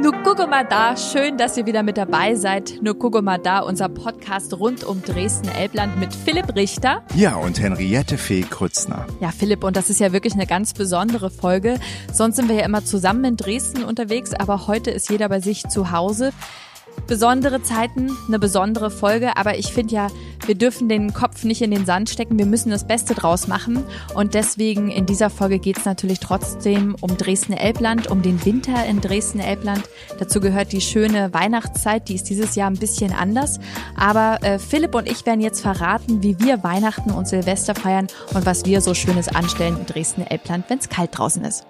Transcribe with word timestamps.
Nu 0.00 0.12
gucke 0.22 0.46
mal 0.46 0.64
da, 0.64 0.96
schön, 0.96 1.36
dass 1.36 1.56
ihr 1.56 1.66
wieder 1.66 1.82
mit 1.82 1.96
dabei 1.96 2.36
seid. 2.36 2.74
Nu 2.82 2.94
gucke 2.94 3.20
mal 3.20 3.38
da, 3.38 3.58
unser 3.58 3.88
Podcast 3.88 4.56
rund 4.56 4.84
um 4.84 5.02
Dresden-Elbland 5.02 5.98
mit 5.98 6.14
Philipp 6.14 6.54
Richter. 6.54 7.02
Ja, 7.16 7.34
und 7.34 7.60
Henriette 7.60 8.16
Fee 8.16 8.42
Krützner. 8.42 9.06
Ja, 9.20 9.32
Philipp, 9.32 9.64
und 9.64 9.76
das 9.76 9.90
ist 9.90 9.98
ja 9.98 10.12
wirklich 10.12 10.34
eine 10.34 10.46
ganz 10.46 10.72
besondere 10.72 11.30
Folge. 11.30 11.80
Sonst 12.12 12.36
sind 12.36 12.48
wir 12.48 12.54
ja 12.54 12.64
immer 12.64 12.84
zusammen 12.84 13.24
in 13.24 13.36
Dresden 13.36 13.82
unterwegs, 13.82 14.34
aber 14.34 14.68
heute 14.68 14.92
ist 14.92 15.10
jeder 15.10 15.28
bei 15.28 15.40
sich 15.40 15.68
zu 15.68 15.90
Hause 15.90 16.32
besondere 17.08 17.62
Zeiten, 17.62 18.16
eine 18.28 18.38
besondere 18.38 18.90
Folge, 18.90 19.36
aber 19.36 19.58
ich 19.58 19.72
finde 19.72 19.94
ja, 19.94 20.06
wir 20.46 20.54
dürfen 20.54 20.88
den 20.88 21.14
Kopf 21.14 21.42
nicht 21.42 21.62
in 21.62 21.70
den 21.70 21.86
Sand 21.86 22.10
stecken, 22.10 22.38
wir 22.38 22.46
müssen 22.46 22.70
das 22.70 22.86
Beste 22.86 23.14
draus 23.14 23.48
machen 23.48 23.82
und 24.14 24.34
deswegen 24.34 24.90
in 24.90 25.06
dieser 25.06 25.30
Folge 25.30 25.58
geht 25.58 25.78
es 25.78 25.84
natürlich 25.86 26.20
trotzdem 26.20 26.94
um 27.00 27.16
Dresden-Elbland, 27.16 28.08
um 28.08 28.22
den 28.22 28.44
Winter 28.44 28.84
in 28.86 29.00
Dresden-Elbland. 29.00 29.82
Dazu 30.18 30.38
gehört 30.40 30.72
die 30.72 30.82
schöne 30.82 31.32
Weihnachtszeit, 31.32 32.08
die 32.08 32.14
ist 32.14 32.28
dieses 32.28 32.54
Jahr 32.54 32.70
ein 32.70 32.78
bisschen 32.78 33.12
anders, 33.12 33.58
aber 33.96 34.38
äh, 34.42 34.58
Philipp 34.58 34.94
und 34.94 35.10
ich 35.10 35.24
werden 35.26 35.40
jetzt 35.40 35.62
verraten, 35.62 36.22
wie 36.22 36.38
wir 36.38 36.62
Weihnachten 36.62 37.10
und 37.10 37.26
Silvester 37.26 37.74
feiern 37.74 38.06
und 38.34 38.44
was 38.44 38.66
wir 38.66 38.82
so 38.82 38.92
Schönes 38.92 39.28
anstellen 39.28 39.78
in 39.80 39.86
Dresden-Elbland, 39.86 40.66
wenn 40.68 40.78
es 40.78 40.90
kalt 40.90 41.16
draußen 41.16 41.42
ist. 41.44 41.66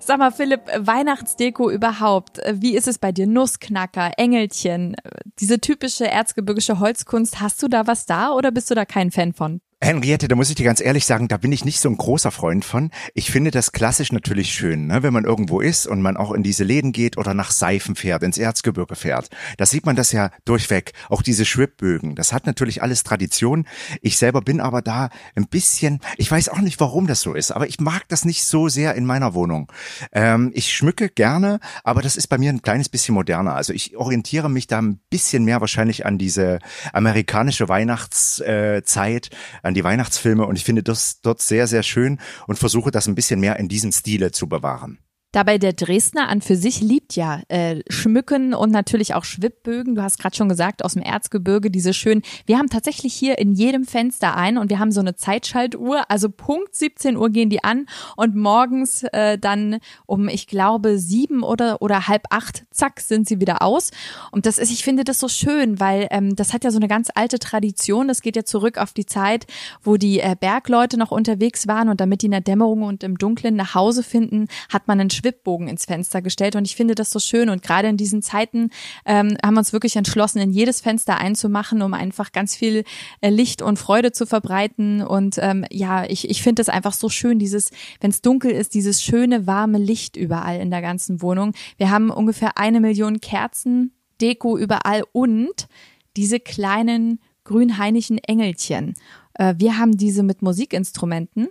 Sag 0.00 0.18
mal, 0.18 0.30
Philipp, 0.30 0.62
Weihnachtsdeko 0.78 1.70
überhaupt. 1.70 2.40
Wie 2.52 2.76
ist 2.76 2.88
es 2.88 2.98
bei 2.98 3.12
dir? 3.12 3.26
Nussknacker, 3.26 4.12
Engelchen, 4.16 4.96
diese 5.38 5.60
typische 5.60 6.08
erzgebirgische 6.08 6.78
Holzkunst. 6.78 7.40
Hast 7.40 7.62
du 7.62 7.68
da 7.68 7.86
was 7.86 8.06
da 8.06 8.32
oder 8.32 8.50
bist 8.50 8.70
du 8.70 8.74
da 8.74 8.84
kein 8.84 9.10
Fan 9.10 9.32
von? 9.32 9.60
Henriette, 9.84 10.28
da 10.28 10.36
muss 10.36 10.48
ich 10.48 10.54
dir 10.54 10.62
ganz 10.62 10.80
ehrlich 10.80 11.06
sagen, 11.06 11.26
da 11.26 11.38
bin 11.38 11.50
ich 11.50 11.64
nicht 11.64 11.80
so 11.80 11.88
ein 11.88 11.96
großer 11.96 12.30
Freund 12.30 12.64
von. 12.64 12.92
Ich 13.14 13.32
finde 13.32 13.50
das 13.50 13.72
klassisch 13.72 14.12
natürlich 14.12 14.54
schön, 14.54 14.86
ne? 14.86 15.02
wenn 15.02 15.12
man 15.12 15.24
irgendwo 15.24 15.60
ist 15.60 15.88
und 15.88 16.00
man 16.00 16.16
auch 16.16 16.30
in 16.30 16.44
diese 16.44 16.62
Läden 16.62 16.92
geht 16.92 17.18
oder 17.18 17.34
nach 17.34 17.50
Seifen 17.50 17.96
fährt, 17.96 18.22
ins 18.22 18.38
Erzgebirge 18.38 18.94
fährt. 18.94 19.28
Da 19.56 19.66
sieht 19.66 19.84
man 19.84 19.96
das 19.96 20.12
ja 20.12 20.30
durchweg. 20.44 20.92
Auch 21.08 21.20
diese 21.20 21.44
Schwibbögen. 21.44 22.14
Das 22.14 22.32
hat 22.32 22.46
natürlich 22.46 22.80
alles 22.80 23.02
Tradition. 23.02 23.66
Ich 24.02 24.18
selber 24.18 24.40
bin 24.40 24.60
aber 24.60 24.82
da 24.82 25.08
ein 25.34 25.48
bisschen, 25.48 25.98
ich 26.16 26.30
weiß 26.30 26.50
auch 26.50 26.60
nicht, 26.60 26.78
warum 26.78 27.08
das 27.08 27.20
so 27.20 27.34
ist, 27.34 27.50
aber 27.50 27.66
ich 27.66 27.80
mag 27.80 28.06
das 28.06 28.24
nicht 28.24 28.44
so 28.44 28.68
sehr 28.68 28.94
in 28.94 29.04
meiner 29.04 29.34
Wohnung. 29.34 29.66
Ähm, 30.12 30.52
ich 30.54 30.72
schmücke 30.72 31.08
gerne, 31.08 31.58
aber 31.82 32.02
das 32.02 32.14
ist 32.14 32.28
bei 32.28 32.38
mir 32.38 32.50
ein 32.50 32.62
kleines 32.62 32.88
bisschen 32.88 33.16
moderner. 33.16 33.56
Also 33.56 33.72
ich 33.72 33.96
orientiere 33.96 34.48
mich 34.48 34.68
da 34.68 34.80
ein 34.80 35.00
bisschen 35.10 35.44
mehr 35.44 35.60
wahrscheinlich 35.60 36.06
an 36.06 36.18
diese 36.18 36.60
amerikanische 36.92 37.68
Weihnachtszeit, 37.68 39.26
äh, 39.26 39.71
an 39.72 39.74
die 39.74 39.84
Weihnachtsfilme 39.84 40.44
und 40.44 40.56
ich 40.56 40.64
finde 40.64 40.82
das 40.82 41.22
dort 41.22 41.40
sehr, 41.40 41.66
sehr 41.66 41.82
schön 41.82 42.20
und 42.46 42.58
versuche 42.58 42.90
das 42.90 43.08
ein 43.08 43.14
bisschen 43.14 43.40
mehr 43.40 43.58
in 43.58 43.68
diesem 43.68 43.90
Stile 43.90 44.30
zu 44.30 44.46
bewahren. 44.46 44.98
Dabei 45.32 45.56
der 45.56 45.72
Dresdner 45.72 46.28
an 46.28 46.42
für 46.42 46.56
sich 46.56 46.82
liebt 46.82 47.16
ja 47.16 47.40
äh, 47.48 47.80
Schmücken 47.88 48.52
und 48.52 48.70
natürlich 48.70 49.14
auch 49.14 49.24
Schwibbögen. 49.24 49.94
Du 49.94 50.02
hast 50.02 50.18
gerade 50.18 50.36
schon 50.36 50.50
gesagt, 50.50 50.84
aus 50.84 50.92
dem 50.92 51.02
Erzgebirge 51.02 51.70
diese 51.70 51.94
schönen. 51.94 52.20
Wir 52.44 52.58
haben 52.58 52.68
tatsächlich 52.68 53.14
hier 53.14 53.38
in 53.38 53.52
jedem 53.52 53.84
Fenster 53.84 54.36
ein 54.36 54.58
und 54.58 54.68
wir 54.68 54.78
haben 54.78 54.92
so 54.92 55.00
eine 55.00 55.16
Zeitschaltuhr. 55.16 56.02
Also 56.10 56.28
Punkt 56.28 56.74
17 56.74 57.16
Uhr 57.16 57.30
gehen 57.30 57.48
die 57.48 57.64
an 57.64 57.86
und 58.16 58.36
morgens 58.36 59.04
äh, 59.04 59.38
dann 59.38 59.78
um, 60.04 60.28
ich 60.28 60.46
glaube, 60.46 60.98
sieben 60.98 61.42
oder, 61.42 61.80
oder 61.80 62.08
halb 62.08 62.24
acht, 62.28 62.64
zack, 62.70 63.00
sind 63.00 63.26
sie 63.26 63.40
wieder 63.40 63.62
aus. 63.62 63.90
Und 64.32 64.44
das 64.44 64.58
ist, 64.58 64.70
ich 64.70 64.84
finde 64.84 65.02
das 65.02 65.18
so 65.18 65.28
schön, 65.28 65.80
weil 65.80 66.08
ähm, 66.10 66.36
das 66.36 66.52
hat 66.52 66.62
ja 66.62 66.70
so 66.70 66.78
eine 66.78 66.88
ganz 66.88 67.08
alte 67.14 67.38
Tradition. 67.38 68.06
Das 68.06 68.20
geht 68.20 68.36
ja 68.36 68.44
zurück 68.44 68.76
auf 68.76 68.92
die 68.92 69.06
Zeit, 69.06 69.46
wo 69.82 69.96
die 69.96 70.20
äh, 70.20 70.36
Bergleute 70.38 70.98
noch 70.98 71.10
unterwegs 71.10 71.66
waren 71.66 71.88
und 71.88 72.02
damit 72.02 72.20
die 72.20 72.26
in 72.26 72.32
der 72.32 72.42
Dämmerung 72.42 72.82
und 72.82 73.02
im 73.02 73.16
Dunkeln 73.16 73.56
nach 73.56 73.74
Hause 73.74 74.02
finden, 74.02 74.48
hat 74.68 74.88
man 74.88 75.00
einen 75.00 75.08
Schwibbogen 75.22 75.68
ins 75.68 75.84
Fenster 75.84 76.20
gestellt 76.22 76.56
und 76.56 76.66
ich 76.66 76.76
finde 76.76 76.94
das 76.94 77.10
so 77.10 77.18
schön 77.18 77.48
und 77.48 77.62
gerade 77.62 77.88
in 77.88 77.96
diesen 77.96 78.22
Zeiten 78.22 78.70
ähm, 79.06 79.36
haben 79.44 79.54
wir 79.54 79.60
uns 79.60 79.72
wirklich 79.72 79.96
entschlossen, 79.96 80.38
in 80.38 80.50
jedes 80.50 80.80
Fenster 80.80 81.18
einzumachen, 81.18 81.82
um 81.82 81.94
einfach 81.94 82.32
ganz 82.32 82.56
viel 82.56 82.84
äh, 83.20 83.30
Licht 83.30 83.62
und 83.62 83.78
Freude 83.78 84.12
zu 84.12 84.26
verbreiten 84.26 85.02
und 85.02 85.38
ähm, 85.38 85.64
ja, 85.70 86.04
ich, 86.04 86.28
ich 86.28 86.42
finde 86.42 86.62
es 86.62 86.68
einfach 86.68 86.92
so 86.92 87.08
schön, 87.08 87.38
dieses, 87.38 87.70
wenn 88.00 88.10
es 88.10 88.22
dunkel 88.22 88.50
ist, 88.50 88.74
dieses 88.74 89.02
schöne, 89.02 89.46
warme 89.46 89.78
Licht 89.78 90.16
überall 90.16 90.60
in 90.60 90.70
der 90.70 90.82
ganzen 90.82 91.22
Wohnung. 91.22 91.52
Wir 91.76 91.90
haben 91.90 92.10
ungefähr 92.10 92.58
eine 92.58 92.80
Million 92.80 93.20
Kerzen, 93.20 93.92
Deko 94.20 94.56
überall 94.56 95.04
und 95.12 95.68
diese 96.16 96.40
kleinen 96.40 97.20
grünheinigen 97.44 98.18
Engelchen. 98.18 98.94
Äh, 99.34 99.54
wir 99.58 99.78
haben 99.78 99.96
diese 99.96 100.22
mit 100.22 100.42
Musikinstrumenten. 100.42 101.48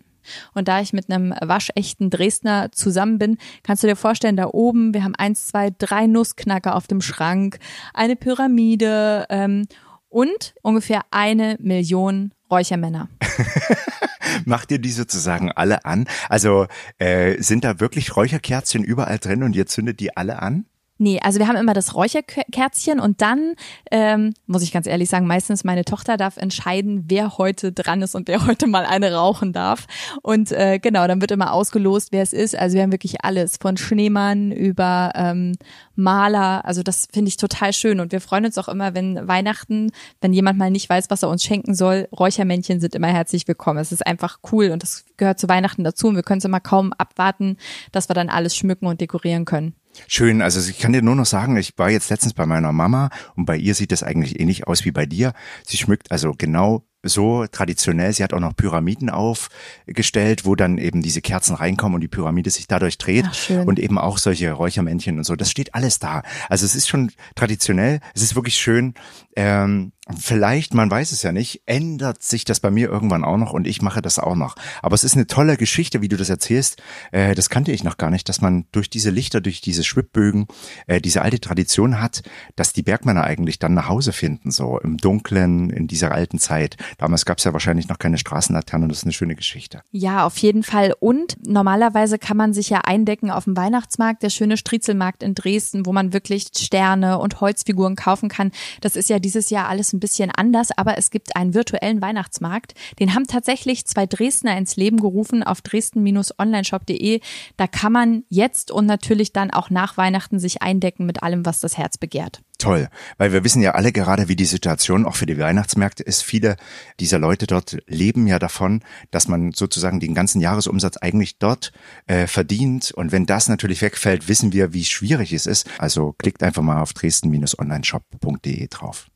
Und 0.54 0.68
da 0.68 0.82
ich 0.82 0.94
mit 0.94 1.10
einem 1.10 1.34
waschechten 1.42 2.10
Dresdner 2.10 2.72
zusammen 2.72 3.18
bin, 3.18 3.38
kannst 3.64 3.84
du 3.84 3.88
dir 3.88 3.96
vorstellen, 3.96 4.38
da 4.38 4.48
oben, 4.48 4.94
wir 4.94 5.04
haben 5.04 5.16
eins, 5.16 5.48
zwei, 5.48 5.70
drei 5.78 6.08
Nussknacker 6.08 6.76
auf 6.76 6.88
dem 6.88 7.02
Schrank, 7.02 7.60
eine 7.94 8.16
Pyramide 8.16 9.26
ähm, 9.30 9.68
und 10.10 10.54
ungefähr 10.62 11.02
eine 11.12 11.58
Million 11.60 12.34
Räuchermänner. 12.50 13.10
Macht 14.46 14.72
ihr 14.72 14.80
die 14.80 14.92
sozusagen 14.92 15.52
alle 15.52 15.86
an? 15.86 16.08
Also 16.30 16.68
äh, 17.00 17.42
sind 17.42 17.64
da 17.64 17.80
wirklich 17.80 18.16
Räucherkerzchen 18.16 18.84
überall 18.84 19.20
drin 19.20 19.44
und 19.44 19.56
ihr 19.56 19.66
zündet 19.66 20.00
die 20.00 20.16
alle 20.16 20.42
an? 20.42 20.66
Nee, 21.02 21.20
also 21.20 21.40
wir 21.40 21.48
haben 21.48 21.56
immer 21.56 21.74
das 21.74 21.96
Räucherkerzchen 21.96 23.00
und 23.00 23.24
dann, 23.24 23.56
ähm, 23.90 24.36
muss 24.46 24.62
ich 24.62 24.72
ganz 24.72 24.86
ehrlich 24.86 25.10
sagen, 25.10 25.26
meistens 25.26 25.64
meine 25.64 25.84
Tochter 25.84 26.16
darf 26.16 26.38
entscheiden, 26.38 27.06
wer 27.08 27.40
heute 27.40 27.72
dran 27.72 28.04
ist 28.04 28.14
und 28.14 28.28
wer 28.28 28.46
heute 28.46 28.68
mal 28.68 28.86
eine 28.86 29.12
rauchen 29.16 29.52
darf. 29.52 29.88
Und 30.22 30.52
äh, 30.52 30.78
genau, 30.78 31.08
dann 31.08 31.20
wird 31.20 31.32
immer 31.32 31.54
ausgelost, 31.54 32.10
wer 32.12 32.22
es 32.22 32.34
ist. 32.34 32.56
Also 32.56 32.76
wir 32.76 32.84
haben 32.84 32.92
wirklich 32.92 33.26
alles, 33.26 33.58
von 33.60 33.78
Schneemann 33.78 34.52
über 34.52 35.12
ähm, 35.16 35.56
Maler. 35.96 36.66
Also 36.66 36.84
das 36.84 37.08
finde 37.12 37.30
ich 37.30 37.38
total 37.38 37.74
schön. 37.74 38.00
Und 38.00 38.12
wir 38.12 38.22
freuen 38.22 38.46
uns 38.46 38.60
auch 38.60 38.68
immer, 38.68 38.94
wenn 38.94 39.28
Weihnachten, 39.28 39.92
wenn 40.22 40.34
jemand 40.34 40.60
mal 40.60 40.70
nicht 40.70 40.88
weiß, 40.88 41.10
was 41.10 41.24
er 41.24 41.30
uns 41.30 41.44
schenken 41.44 41.74
soll, 41.74 42.10
Räuchermännchen 42.16 42.80
sind 42.80 42.94
immer 42.94 43.08
herzlich 43.08 43.48
willkommen. 43.48 43.80
Es 43.80 43.92
ist 43.92 44.06
einfach 44.06 44.38
cool 44.52 44.70
und 44.70 44.84
das 44.84 45.06
gehört 45.18 45.40
zu 45.40 45.50
Weihnachten 45.50 45.84
dazu. 45.84 46.10
Und 46.10 46.16
wir 46.16 46.22
können 46.22 46.38
es 46.38 46.46
immer 46.46 46.60
kaum 46.60 46.94
abwarten, 46.94 47.58
dass 47.92 48.08
wir 48.08 48.14
dann 48.14 48.30
alles 48.30 48.56
schmücken 48.56 48.86
und 48.86 49.02
dekorieren 49.02 49.46
können. 49.46 49.74
Schön, 50.08 50.42
also 50.42 50.70
ich 50.70 50.80
kann 50.80 50.94
dir 50.94 51.02
nur 51.02 51.16
noch 51.16 51.26
sagen, 51.26 51.58
ich 51.58 51.74
war 51.78 51.90
jetzt 51.90 52.10
letztens 52.10 52.34
bei 52.34 52.46
meiner 52.46 52.72
Mama 52.72 53.10
und 53.36 53.46
bei 53.46 53.58
ihr 53.58 53.76
sieht 53.76 53.92
das 53.92 54.04
eigentlich 54.04 54.40
ähnlich 54.40 54.68
aus 54.68 54.86
wie 54.86 54.92
bei 54.92 55.06
dir. 55.06 55.34
Sie 55.66 55.78
schmückt 55.78 56.12
also 56.12 56.34
genau 56.38 56.86
so 57.04 57.46
traditionell. 57.48 58.14
Sie 58.14 58.24
hat 58.24 58.34
auch 58.34 58.40
noch 58.40 58.56
Pyramiden 58.56 59.10
aufgestellt, 59.10 60.46
wo 60.46 60.56
dann 60.56 60.78
eben 60.78 61.02
diese 61.02 61.22
Kerzen 61.22 61.56
reinkommen 61.56 61.96
und 61.96 62.02
die 62.02 62.08
Pyramide 62.08 62.50
sich 62.50 62.68
dadurch 62.68 62.98
dreht 62.98 63.26
Ach, 63.30 63.66
und 63.66 63.80
eben 63.80 63.98
auch 63.98 64.18
solche 64.18 64.52
Räuchermännchen 64.52 65.18
und 65.18 65.24
so. 65.24 65.36
Das 65.36 65.50
steht 65.50 65.74
alles 65.74 66.00
da. 66.00 66.22
Also 66.50 66.66
es 66.66 66.76
ist 66.76 66.88
schon 66.88 67.12
traditionell. 67.36 68.00
Es 68.14 68.22
ist 68.22 68.36
wirklich 68.36 68.56
schön. 68.56 68.94
Ähm, 69.36 69.94
vielleicht, 70.18 70.74
man 70.74 70.90
weiß 70.90 71.12
es 71.12 71.22
ja 71.22 71.32
nicht, 71.32 71.62
ändert 71.66 72.24
sich 72.24 72.44
das 72.44 72.60
bei 72.60 72.72
mir 72.72 72.90
irgendwann 72.90 73.24
auch 73.24 73.38
noch 73.38 73.54
und 73.54 73.68
ich 73.68 73.82
mache 73.82 74.02
das 74.02 74.18
auch 74.18 74.36
noch. 74.36 74.56
Aber 74.82 74.96
es 74.96 75.04
ist 75.04 75.16
eine 75.16 75.28
tolle 75.28 75.58
Geschichte, 75.58 76.02
wie 76.02 76.08
du 76.08 76.18
das 76.18 76.30
erzählst. 76.30 76.82
Äh, 77.12 77.36
das 77.36 77.50
kannte 77.50 77.72
ich 77.72 77.84
noch 77.84 77.98
gar 77.98 78.10
nicht, 78.10 78.28
dass 78.28 78.42
man 78.42 78.66
durch 78.72 78.90
diese 78.90 79.12
Lichter, 79.12 79.42
durch 79.42 79.62
diese 79.62 79.84
Schwibbögen, 79.84 80.48
äh, 80.88 81.02
diese 81.02 81.22
alte 81.22 81.40
Tradition 81.40 82.02
hat, 82.02 82.24
dass 82.56 82.74
die 82.74 82.82
Bergmänner 82.82 83.24
eigentlich 83.24 83.60
dann 83.60 83.74
nach 83.74 83.90
Hause 83.90 84.12
finden, 84.12 84.52
so 84.52 84.80
im 84.80 84.98
Dunklen, 84.98 85.70
in 85.70 85.88
dieser 85.88 86.12
alten 86.12 86.40
Zeit. 86.40 86.78
Damals 86.98 87.26
gab 87.26 87.38
es 87.38 87.44
ja 87.44 87.54
wahrscheinlich 87.54 87.88
noch 87.88 88.00
keine 88.00 88.18
Straßenlaternen, 88.18 88.90
das 88.90 89.00
ist 89.00 89.04
eine 89.04 89.14
schöne 89.14 89.36
Geschichte. 89.36 89.82
Ja, 89.92 90.26
auf 90.26 90.38
jeden 90.38 90.64
Fall. 90.64 90.96
Und 91.00 91.38
normalerweise 91.46 92.18
kann 92.18 92.38
man 92.38 92.54
sich 92.54 92.70
ja 92.70 92.82
eindecken 92.82 93.30
auf 93.30 93.44
dem 93.44 93.56
Weihnachtsmarkt, 93.56 94.24
der 94.24 94.30
schöne 94.30 94.58
Striezelmarkt 94.58 95.22
in 95.22 95.36
Dresden, 95.36 95.86
wo 95.86 95.94
man 95.94 96.12
wirklich 96.12 96.48
Sterne 96.58 97.20
und 97.20 97.40
Holzfiguren 97.40 97.96
kaufen 97.96 98.30
kann. 98.30 98.52
Das 98.82 98.96
ist 98.96 99.10
ja 99.10 99.20
dieses 99.20 99.50
Jahr 99.52 99.70
alles 99.70 99.91
ein 99.94 100.00
bisschen 100.00 100.32
anders, 100.32 100.70
aber 100.76 100.98
es 100.98 101.12
gibt 101.12 101.36
einen 101.36 101.54
virtuellen 101.54 102.02
Weihnachtsmarkt. 102.02 102.74
Den 103.00 103.16
haben 103.16 103.28
tatsächlich 103.28 103.86
zwei 103.86 104.06
Dresdner 104.06 104.58
ins 104.58 104.76
Leben 104.76 104.98
gerufen 104.98 105.44
auf 105.44 105.62
dresden-onlineshop.de. 105.62 107.22
Da 107.58 107.68
kann 107.68 107.92
man 107.92 108.24
jetzt 108.30 108.72
und 108.72 108.86
natürlich 108.86 109.34
dann 109.34 109.52
auch 109.52 109.70
nach 109.70 109.98
Weihnachten 109.98 110.40
sich 110.40 110.62
eindecken 110.62 111.06
mit 111.06 111.24
allem, 111.24 111.46
was 111.46 111.60
das 111.60 111.78
Herz 111.78 111.98
begehrt 111.98 112.42
toll, 112.62 112.90
weil 113.18 113.34
wir 113.34 113.44
wissen 113.44 113.62
ja 113.62 113.72
alle 113.72 113.92
gerade, 113.92 114.28
wie 114.28 114.36
die 114.36 114.46
Situation 114.46 115.06
auch 115.06 115.16
für 115.16 115.26
die 115.26 115.38
Weihnachtsmärkte 115.38 116.04
ist. 116.04 116.22
Viele 116.22 116.58
dieser 117.00 117.20
Leute 117.20 117.48
dort 117.48 117.78
leben 117.88 118.28
ja 118.28 118.40
davon, 118.40 118.84
dass 119.10 119.28
man 119.28 119.52
sozusagen 119.52 120.00
den 120.00 120.14
ganzen 120.14 120.42
Jahresumsatz 120.42 120.98
eigentlich 120.98 121.40
dort 121.40 121.72
äh, 122.08 122.28
verdient. 122.28 122.92
Und 122.92 123.12
wenn 123.12 123.26
das 123.26 123.50
natürlich 123.50 123.82
wegfällt, 123.82 124.28
wissen 124.28 124.54
wir, 124.54 124.74
wie 124.74 124.86
schwierig 124.86 125.34
es 125.34 125.48
ist. 125.48 125.68
Also 125.80 126.14
klickt 126.14 126.44
einfach 126.44 126.62
mal 126.62 126.82
auf 126.82 126.94
dresden-onlineshop.de 126.94 128.68
drauf. 128.68 129.11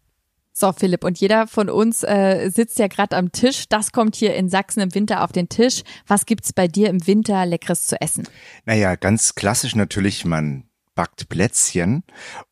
So, 0.57 0.71
Philipp, 0.71 1.03
und 1.03 1.19
jeder 1.19 1.47
von 1.47 1.69
uns 1.69 2.01
äh, 2.03 2.49
sitzt 2.49 2.79
ja 2.79 2.87
gerade 2.87 3.17
am 3.17 3.33
Tisch. 3.33 3.65
Das 3.67 3.91
kommt 3.91 4.15
hier 4.15 4.35
in 4.35 4.47
Sachsen 4.47 4.79
im 4.79 4.95
Winter 4.95 5.21
auf 5.21 5.33
den 5.33 5.49
Tisch. 5.49 5.83
Was 6.07 6.25
gibt's 6.25 6.53
bei 6.53 6.69
dir 6.69 6.89
im 6.89 7.05
Winter 7.05 7.45
Leckeres 7.45 7.87
zu 7.87 7.99
essen? 7.99 8.25
Naja, 8.63 8.95
ganz 8.95 9.35
klassisch 9.35 9.75
natürlich, 9.75 10.23
man 10.23 10.63
backt 10.95 11.29
Plätzchen 11.29 12.03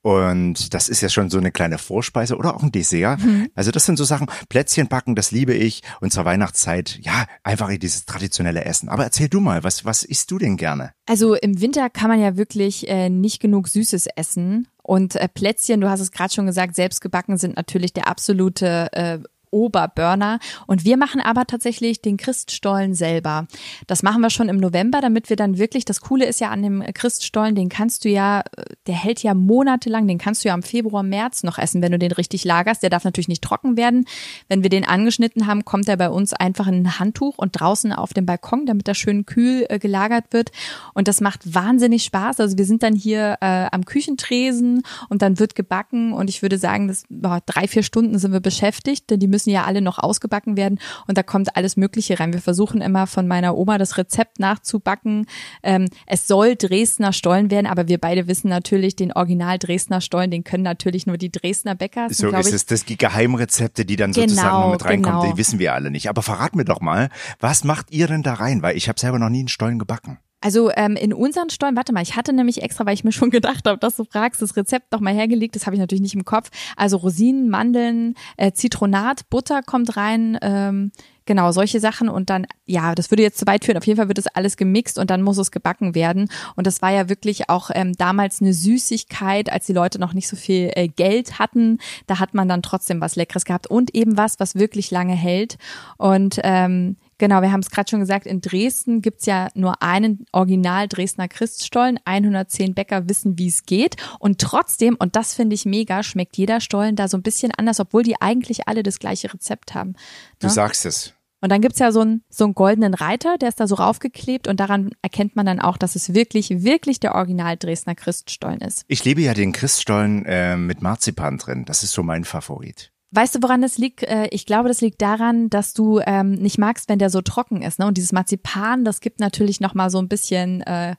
und 0.02 0.74
das 0.74 0.90
ist 0.90 1.02
ja 1.02 1.10
schon 1.10 1.30
so 1.30 1.38
eine 1.38 1.52
kleine 1.52 1.78
Vorspeise 1.78 2.36
oder 2.38 2.56
auch 2.56 2.64
ein 2.64 2.72
Dessert. 2.72 3.22
Mhm. 3.22 3.50
Also 3.56 3.72
das 3.72 3.86
sind 3.86 3.98
so 3.98 4.04
Sachen, 4.04 4.28
Plätzchen 4.50 4.88
backen, 4.88 5.16
das 5.16 5.32
liebe 5.32 5.54
ich 5.54 5.82
und 6.02 6.14
zur 6.14 6.26
Weihnachtszeit, 6.26 7.00
ja, 7.02 7.26
einfach 7.44 7.70
dieses 7.78 8.06
traditionelle 8.06 8.66
Essen. 8.66 8.90
Aber 8.90 9.04
erzähl 9.04 9.30
du 9.30 9.40
mal, 9.40 9.64
was, 9.64 9.86
was 9.86 10.04
isst 10.04 10.30
du 10.32 10.38
denn 10.38 10.58
gerne? 10.58 10.92
Also 11.06 11.36
im 11.36 11.60
Winter 11.62 11.90
kann 11.90 12.10
man 12.10 12.22
ja 12.22 12.38
wirklich 12.38 12.88
äh, 12.88 13.10
nicht 13.10 13.40
genug 13.40 13.68
Süßes 13.68 14.08
essen. 14.16 14.68
Und 14.82 15.16
äh, 15.16 15.30
Plätzchen, 15.30 15.80
du 15.80 15.90
hast 15.90 16.02
es 16.02 16.12
gerade 16.12 16.34
schon 16.34 16.46
gesagt, 16.46 16.76
selbst 16.76 17.00
gebacken 17.00 17.38
sind 17.38 17.56
natürlich 17.56 17.94
der 17.94 18.08
absolute 18.08 18.92
äh, 18.92 19.20
Oberburner. 19.54 20.40
Und 20.68 20.84
wir 20.84 20.98
machen 20.98 21.22
aber 21.22 21.46
tatsächlich 21.46 22.02
den 22.02 22.18
Christstollen 22.18 22.94
selber. 22.94 23.48
Das 23.88 24.04
machen 24.04 24.22
wir 24.22 24.30
schon 24.30 24.50
im 24.50 24.58
November, 24.58 25.00
damit 25.00 25.30
wir 25.30 25.38
dann 25.38 25.58
wirklich, 25.58 25.86
das 25.86 26.02
Coole 26.02 26.26
ist 26.26 26.42
ja 26.42 26.50
an 26.50 26.64
dem 26.64 26.84
Christstollen, 26.94 27.56
den 27.56 27.70
kannst 27.70 28.04
du 28.04 28.10
ja, 28.10 28.44
der 28.88 28.96
hält 28.96 29.24
ja 29.24 29.34
monatelang, 29.34 30.08
den 30.08 30.18
kannst 30.18 30.44
du 30.44 30.50
ja 30.50 30.56
im 30.56 30.64
Februar, 30.64 31.04
März 31.04 31.44
noch 31.44 31.58
essen, 31.58 31.82
wenn 31.82 31.92
du 31.92 32.00
den 32.00 32.12
richtig 32.12 32.44
lagerst. 32.44 32.84
Der 32.84 32.90
darf 32.90 33.04
natürlich 33.04 33.28
nicht 33.28 33.44
trocken 33.44 33.78
werden. 33.78 34.06
Wenn 34.50 34.64
wir 34.64 34.70
den 34.70 34.86
angeschnitten 34.86 35.48
haben, 35.48 35.66
kommt 35.66 35.88
er 35.88 35.98
bei 35.98 36.10
uns 36.10 36.34
einfach 36.34 36.68
in 36.68 36.84
ein 36.84 37.00
Handtuch 37.00 37.38
und 37.38 37.52
draußen 37.60 37.94
auf 37.94 38.14
dem 38.14 38.26
Balkon, 38.26 38.66
damit 38.66 38.88
er 38.88 38.96
schön 38.96 39.26
kühl 39.26 39.66
äh, 39.70 39.80
gelagert 39.80 40.26
wird. 40.32 40.52
Und 40.94 41.08
das 41.08 41.22
macht 41.22 41.54
wahnsinnig 41.54 42.04
Spaß. 42.04 42.40
Also 42.40 42.58
wir 42.58 42.66
sind 42.66 42.84
dann 42.84 42.96
hier 42.96 43.38
äh, 43.42 43.68
am 43.72 43.86
Küchentresen 43.86 44.84
und 45.10 45.22
dann 45.22 45.40
wird 45.40 45.56
gebacken 45.56 46.14
und 46.14 46.30
ich 46.30 46.42
würde 46.42 46.58
sagen, 46.58 46.88
das, 46.88 47.04
boah, 47.10 47.42
drei, 47.46 47.68
vier 47.68 47.84
Stunden 47.84 48.18
sind 48.18 48.32
wir 48.32 48.40
beschäftigt, 48.40 49.10
denn 49.10 49.20
die 49.20 49.28
müssen 49.28 49.43
müssen 49.44 49.54
ja 49.54 49.66
alle 49.66 49.82
noch 49.82 50.00
ausgebacken 50.00 50.56
werden 50.56 50.80
und 51.08 51.18
da 51.18 51.24
kommt 51.24 51.56
alles 51.56 51.76
Mögliche 51.76 52.20
rein. 52.20 52.34
Wir 52.34 52.42
versuchen 52.42 52.82
immer 52.82 53.08
von 53.08 53.28
meiner 53.28 53.58
Oma 53.58 53.78
das 53.78 53.98
Rezept 53.98 54.40
nachzubacken. 54.40 55.26
Ähm, 55.62 55.88
es 56.08 56.28
soll 56.28 56.56
Dresdner 56.56 57.12
Stollen 57.12 57.52
werden, 57.52 57.68
aber 57.68 57.88
wir 57.88 57.98
beide 57.98 58.28
wissen 58.28 58.48
natürlich, 58.48 58.96
den 58.96 59.12
Original 59.12 59.60
Dresdner 59.60 60.02
Stollen, 60.02 60.32
den 60.32 60.44
können 60.44 60.64
natürlich 60.64 61.06
nur 61.08 61.18
die 61.18 61.32
Dresdner 61.32 61.76
Bäcker. 61.76 62.08
So 62.10 62.30
ist 62.30 62.48
ich, 62.48 62.54
es, 62.54 62.66
das 62.66 62.86
die 62.86 62.98
Geheimrezepte, 62.98 63.86
die 63.86 63.96
dann 63.96 64.14
genau, 64.14 64.28
sozusagen 64.28 64.72
mit 64.72 64.86
reinkommen, 64.86 65.22
genau. 65.22 65.34
die 65.34 65.38
wissen 65.38 65.60
wir 65.60 65.74
alle 65.74 65.92
nicht. 65.92 66.10
Aber 66.10 66.22
verrat 66.22 66.56
mir 66.56 66.66
doch 66.66 66.80
mal, 66.80 67.10
was 67.40 67.64
macht 67.64 67.92
ihr 67.92 68.08
denn 68.08 68.24
da 68.24 68.36
rein? 68.36 68.62
Weil 68.62 68.78
ich 68.78 68.88
habe 68.88 69.00
selber 69.00 69.20
noch 69.20 69.30
nie 69.30 69.40
einen 69.40 69.48
Stollen 69.50 69.80
gebacken. 69.80 70.20
Also 70.44 70.72
ähm, 70.76 70.98
in 70.98 71.14
unseren 71.14 71.50
Stollen, 71.50 71.78
warte 71.78 71.94
mal, 71.94 72.04
ich 72.04 72.18
hatte 72.18 72.34
nämlich 72.34 72.64
extra, 72.64 72.86
weil 72.86 72.96
ich 72.96 73.06
mir 73.06 73.12
schon 73.14 73.30
gedacht 73.30 73.66
habe, 73.66 73.78
dass 73.78 73.96
du 73.96 74.04
fragst, 74.04 74.42
das 74.42 74.58
Rezept 74.58 74.92
noch 74.92 75.00
mal 75.00 75.14
hergelegt, 75.14 75.56
das 75.56 75.66
habe 75.66 75.78
ich 75.78 75.80
natürlich 75.80 76.02
nicht 76.02 76.16
im 76.16 76.26
Kopf. 76.26 76.50
Also 76.76 76.98
Rosinen, 76.98 77.50
Mandeln, 77.50 78.16
äh, 78.36 78.52
Zitronat, 78.52 79.30
Butter 79.30 79.62
kommt 79.64 79.96
rein, 79.96 80.38
ähm, 80.42 80.92
genau, 81.26 81.54
solche 81.54 81.80
Sachen 81.80 82.10
und 82.10 82.30
dann, 82.30 82.46
ja, 82.66 82.94
das 82.94 83.10
würde 83.10 83.24
jetzt 83.24 83.38
zu 83.38 83.48
weit 83.48 83.64
führen. 83.64 83.78
Auf 83.78 83.88
jeden 83.88 83.96
Fall 83.96 84.10
wird 84.10 84.18
das 84.18 84.28
alles 84.28 84.58
gemixt 84.58 85.00
und 85.00 85.10
dann 85.10 85.22
muss 85.22 85.38
es 85.38 85.50
gebacken 85.50 85.96
werden. 85.96 86.28
Und 86.58 86.68
das 86.68 86.82
war 86.82 86.92
ja 86.92 87.08
wirklich 87.08 87.50
auch 87.50 87.70
ähm, 87.74 87.94
damals 87.94 88.42
eine 88.42 88.54
Süßigkeit, 88.54 89.50
als 89.50 89.66
die 89.66 89.74
Leute 89.74 89.98
noch 89.98 90.14
nicht 90.14 90.28
so 90.28 90.36
viel 90.36 90.72
äh, 90.76 90.90
Geld 90.90 91.40
hatten. 91.40 91.78
Da 92.06 92.20
hat 92.20 92.34
man 92.34 92.50
dann 92.50 92.62
trotzdem 92.62 93.00
was 93.00 93.16
Leckeres 93.16 93.46
gehabt 93.46 93.68
und 93.68 93.96
eben 93.96 94.18
was, 94.18 94.42
was 94.42 94.56
wirklich 94.56 94.92
lange 94.92 95.16
hält. 95.16 95.58
Und 95.98 96.42
ähm, 96.44 96.98
Genau, 97.18 97.42
wir 97.42 97.52
haben 97.52 97.62
es 97.62 97.70
gerade 97.70 97.90
schon 97.90 98.00
gesagt, 98.00 98.26
in 98.26 98.42
Dresden 98.42 99.02
gibt's 99.02 99.26
ja 99.26 99.50
nur 99.54 99.82
einen 99.82 100.26
Original 100.32 100.88
Dresdner 100.88 101.28
Christstollen. 101.28 102.00
110 102.06 102.74
Bäcker 102.74 103.08
wissen, 103.08 103.38
wie 103.38 103.48
es 103.48 103.66
geht. 103.66 103.96
Und 104.20 104.40
trotzdem, 104.40 104.96
und 105.00 105.16
das 105.16 105.34
finde 105.34 105.54
ich 105.56 105.66
mega, 105.66 106.04
schmeckt 106.04 106.38
jeder 106.38 106.62
Stollen 106.62 106.96
da 106.96 107.08
so 107.08 107.18
ein 107.18 107.24
bisschen 107.24 107.52
anders, 107.52 107.80
obwohl 107.80 108.04
die 108.04 108.20
eigentlich 108.22 108.68
alle 108.68 108.84
das 108.84 109.00
gleiche 109.00 109.34
Rezept 109.34 109.74
haben. 109.74 109.94
Du 110.40 110.48
ne? 110.48 110.54
sagst 110.54 110.86
es. 110.86 111.14
Und 111.44 111.52
dann 111.52 111.60
gibt's 111.60 111.80
ja 111.80 111.92
so 111.92 112.00
einen, 112.00 112.24
so 112.30 112.46
einen 112.46 112.54
goldenen 112.54 112.94
Reiter, 112.94 113.38
der 113.38 113.50
ist 113.50 113.60
da 113.60 113.68
so 113.68 113.76
raufgeklebt 113.76 114.48
und 114.48 114.62
daran 114.62 114.92
erkennt 115.02 115.36
man 115.36 115.46
dann 115.46 115.60
auch, 115.60 115.76
dass 115.76 115.98
es 115.98 116.14
wirklich, 116.14 116.64
wirklich 116.64 117.02
der 117.02 117.16
Original 117.16 117.58
Dresdner 117.58 117.96
Christstollen 117.96 118.62
ist. 118.62 118.86
Ich 118.88 119.04
liebe 119.04 119.20
ja 119.20 119.34
den 119.34 119.52
Christstollen 119.52 120.26
äh, 120.26 120.56
mit 120.56 120.82
Marzipan 120.82 121.38
drin. 121.38 121.66
Das 121.66 121.84
ist 121.84 121.92
so 121.92 122.02
mein 122.02 122.24
Favorit. 122.24 122.93
Weißt 123.16 123.36
du, 123.36 123.44
woran 123.44 123.62
das 123.62 123.78
liegt? 123.78 124.02
Äh, 124.02 124.28
ich 124.32 124.48
glaube, 124.48 124.70
das 124.70 124.82
liegt 124.82 125.00
daran, 125.00 125.48
dass 125.50 125.76
du 125.76 126.00
ähm, 126.04 126.32
nicht 126.32 126.58
magst, 126.58 126.90
wenn 126.90 126.98
der 126.98 127.12
so 127.12 127.22
trocken 127.22 127.62
ist. 127.62 127.78
Ne? 127.78 127.86
Und 127.86 127.96
dieses 127.96 128.12
Marzipan, 128.12 128.84
das 128.84 129.02
gibt 129.02 129.20
natürlich 129.20 129.60
noch 129.60 129.76
mal 129.76 129.92
so 129.92 130.00
ein 130.00 130.08
bisschen, 130.08 130.62
äh, 130.62 130.96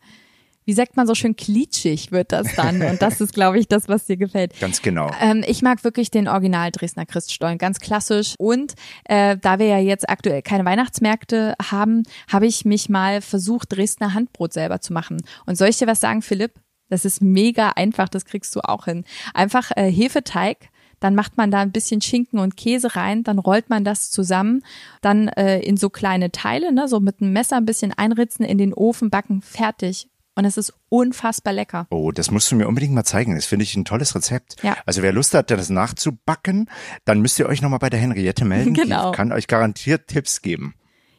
wie 0.64 0.74
sagt 0.74 0.96
man 0.96 1.08
so 1.08 1.16
schön, 1.16 1.34
klitschig 1.34 2.12
wird 2.12 2.30
das 2.30 2.54
dann. 2.54 2.82
Und 2.82 3.02
das 3.02 3.20
ist, 3.20 3.34
glaube 3.34 3.58
ich, 3.58 3.66
das, 3.66 3.88
was 3.88 4.06
dir 4.06 4.16
gefällt. 4.16 4.58
Ganz 4.60 4.80
genau. 4.80 5.10
Ähm, 5.20 5.44
ich 5.44 5.60
mag 5.60 5.82
wirklich 5.82 6.12
den 6.12 6.28
Original 6.28 6.70
Dresdner 6.70 7.04
Christstollen, 7.04 7.58
ganz 7.58 7.80
klassisch. 7.80 8.36
Und 8.38 8.74
äh, 9.06 9.36
da 9.36 9.58
wir 9.58 9.66
ja 9.66 9.78
jetzt 9.78 10.08
aktuell 10.08 10.42
keine 10.42 10.64
Weihnachtsmärkte 10.64 11.54
haben, 11.60 12.04
habe 12.32 12.46
ich 12.46 12.64
mich 12.64 12.88
mal 12.88 13.22
versucht, 13.22 13.76
Dresdner 13.76 14.14
Handbrot 14.14 14.52
selber 14.52 14.80
zu 14.80 14.92
machen. 14.92 15.20
Und 15.46 15.58
soll 15.58 15.68
ich 15.68 15.78
dir 15.78 15.88
was 15.88 15.98
sagen, 15.98 16.22
Philipp? 16.22 16.52
Das 16.90 17.04
ist 17.04 17.22
mega 17.22 17.70
einfach, 17.70 18.08
das 18.08 18.24
kriegst 18.24 18.54
du 18.54 18.60
auch 18.60 18.84
hin. 18.84 19.04
Einfach 19.32 19.72
äh, 19.74 19.90
Hefeteig 19.90 20.68
dann 21.04 21.14
macht 21.14 21.36
man 21.36 21.50
da 21.50 21.60
ein 21.60 21.70
bisschen 21.70 22.00
Schinken 22.00 22.38
und 22.38 22.56
Käse 22.56 22.96
rein, 22.96 23.24
dann 23.24 23.38
rollt 23.38 23.68
man 23.68 23.84
das 23.84 24.10
zusammen, 24.10 24.64
dann 25.02 25.28
äh, 25.28 25.60
in 25.60 25.76
so 25.76 25.90
kleine 25.90 26.32
Teile, 26.32 26.72
ne, 26.72 26.88
so 26.88 26.98
mit 26.98 27.20
einem 27.20 27.34
Messer 27.34 27.58
ein 27.58 27.66
bisschen 27.66 27.92
einritzen, 27.92 28.42
in 28.42 28.56
den 28.56 28.72
Ofen 28.72 29.10
backen, 29.10 29.42
fertig. 29.42 30.08
Und 30.34 30.46
es 30.46 30.56
ist 30.56 30.72
unfassbar 30.88 31.52
lecker. 31.52 31.86
Oh, 31.90 32.10
das 32.10 32.30
musst 32.30 32.50
du 32.50 32.56
mir 32.56 32.66
unbedingt 32.66 32.94
mal 32.94 33.04
zeigen. 33.04 33.36
Das 33.36 33.44
finde 33.44 33.64
ich 33.64 33.76
ein 33.76 33.84
tolles 33.84 34.16
Rezept. 34.16 34.56
Ja. 34.62 34.78
Also 34.86 35.02
wer 35.02 35.12
Lust 35.12 35.34
hat, 35.34 35.50
das 35.50 35.68
nachzubacken, 35.68 36.70
dann 37.04 37.20
müsst 37.20 37.38
ihr 37.38 37.46
euch 37.46 37.60
nochmal 37.60 37.78
bei 37.78 37.90
der 37.90 38.00
Henriette 38.00 38.46
melden. 38.46 38.72
Genau. 38.72 39.10
Die 39.10 39.16
kann 39.16 39.30
euch 39.30 39.46
garantiert 39.46 40.08
Tipps 40.08 40.40
geben. 40.40 40.74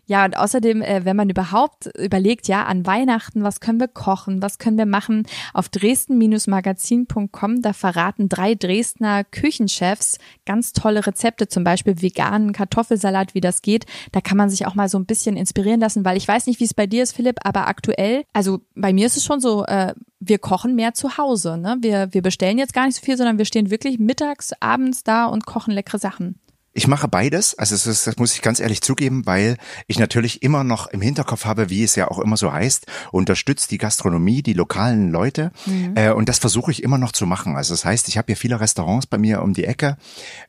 Ja, 0.07 0.25
und 0.25 0.37
außerdem, 0.37 0.81
äh, 0.81 1.03
wenn 1.03 1.15
man 1.15 1.29
überhaupt 1.29 1.87
überlegt, 1.97 2.47
ja, 2.47 2.63
an 2.65 2.85
Weihnachten, 2.85 3.43
was 3.43 3.59
können 3.59 3.79
wir 3.79 3.87
kochen, 3.87 4.41
was 4.41 4.59
können 4.59 4.77
wir 4.77 4.85
machen, 4.85 5.23
auf 5.53 5.69
dresden-magazin.com, 5.69 7.61
da 7.61 7.73
verraten 7.73 8.29
drei 8.29 8.55
Dresdner 8.55 9.23
Küchenchefs 9.23 10.19
ganz 10.45 10.73
tolle 10.73 11.07
Rezepte, 11.07 11.47
zum 11.47 11.63
Beispiel 11.63 12.01
veganen 12.01 12.53
Kartoffelsalat, 12.53 13.33
wie 13.33 13.41
das 13.41 13.61
geht. 13.61 13.85
Da 14.11 14.21
kann 14.21 14.37
man 14.37 14.49
sich 14.49 14.67
auch 14.67 14.75
mal 14.75 14.89
so 14.89 14.99
ein 14.99 15.05
bisschen 15.05 15.37
inspirieren 15.37 15.79
lassen, 15.79 16.05
weil 16.05 16.17
ich 16.17 16.27
weiß 16.27 16.45
nicht, 16.47 16.59
wie 16.59 16.65
es 16.65 16.73
bei 16.73 16.85
dir 16.85 17.03
ist, 17.03 17.15
Philipp, 17.15 17.37
aber 17.43 17.67
aktuell, 17.67 18.23
also 18.33 18.61
bei 18.75 18.93
mir 18.93 19.07
ist 19.07 19.17
es 19.17 19.25
schon 19.25 19.39
so, 19.39 19.65
äh, 19.65 19.93
wir 20.19 20.39
kochen 20.39 20.75
mehr 20.75 20.93
zu 20.93 21.17
Hause. 21.17 21.57
Ne? 21.57 21.77
Wir, 21.81 22.13
wir 22.13 22.21
bestellen 22.21 22.57
jetzt 22.57 22.73
gar 22.73 22.85
nicht 22.85 22.95
so 22.95 23.01
viel, 23.03 23.17
sondern 23.17 23.37
wir 23.37 23.45
stehen 23.45 23.69
wirklich 23.69 23.99
mittags, 23.99 24.53
abends 24.59 25.03
da 25.03 25.25
und 25.25 25.45
kochen 25.45 25.71
leckere 25.71 25.99
Sachen. 25.99 26.39
Ich 26.77 26.88
mache 26.88 27.07
beides, 27.07 27.57
also 27.57 27.74
das, 27.74 28.04
das 28.04 28.18
muss 28.18 28.33
ich 28.33 28.42
ganz 28.42 28.60
ehrlich 28.60 28.81
zugeben, 28.81 29.25
weil 29.25 29.56
ich 29.88 29.98
natürlich 29.98 30.44
immer 30.44 30.66
noch 30.66 30.88
im 30.88 31.00
Hinterkopf 31.00 31.45
habe, 31.45 31.69
wie 31.69 31.86
es 31.86 31.95
ja 31.95 32.12
auch 32.12 32.19
immer 32.19 32.36
so 32.36 32.51
heißt, 32.51 32.88
unterstützt 33.13 33.72
die 33.72 33.77
Gastronomie, 33.77 34.44
die 34.44 34.51
lokalen 34.51 35.10
Leute 35.10 35.54
mhm. 35.66 35.94
äh, 35.95 36.12
und 36.12 36.27
das 36.27 36.38
versuche 36.38 36.72
ich 36.72 36.83
immer 36.83 36.98
noch 36.98 37.13
zu 37.13 37.25
machen. 37.25 37.56
Also 37.56 37.74
das 37.74 37.86
heißt, 37.86 38.10
ich 38.10 38.18
habe 38.18 38.25
hier 38.27 38.36
viele 38.36 38.60
Restaurants 38.60 39.07
bei 39.07 39.18
mir 39.18 39.42
um 39.42 39.54
die 39.54 39.63
Ecke, 39.63 39.95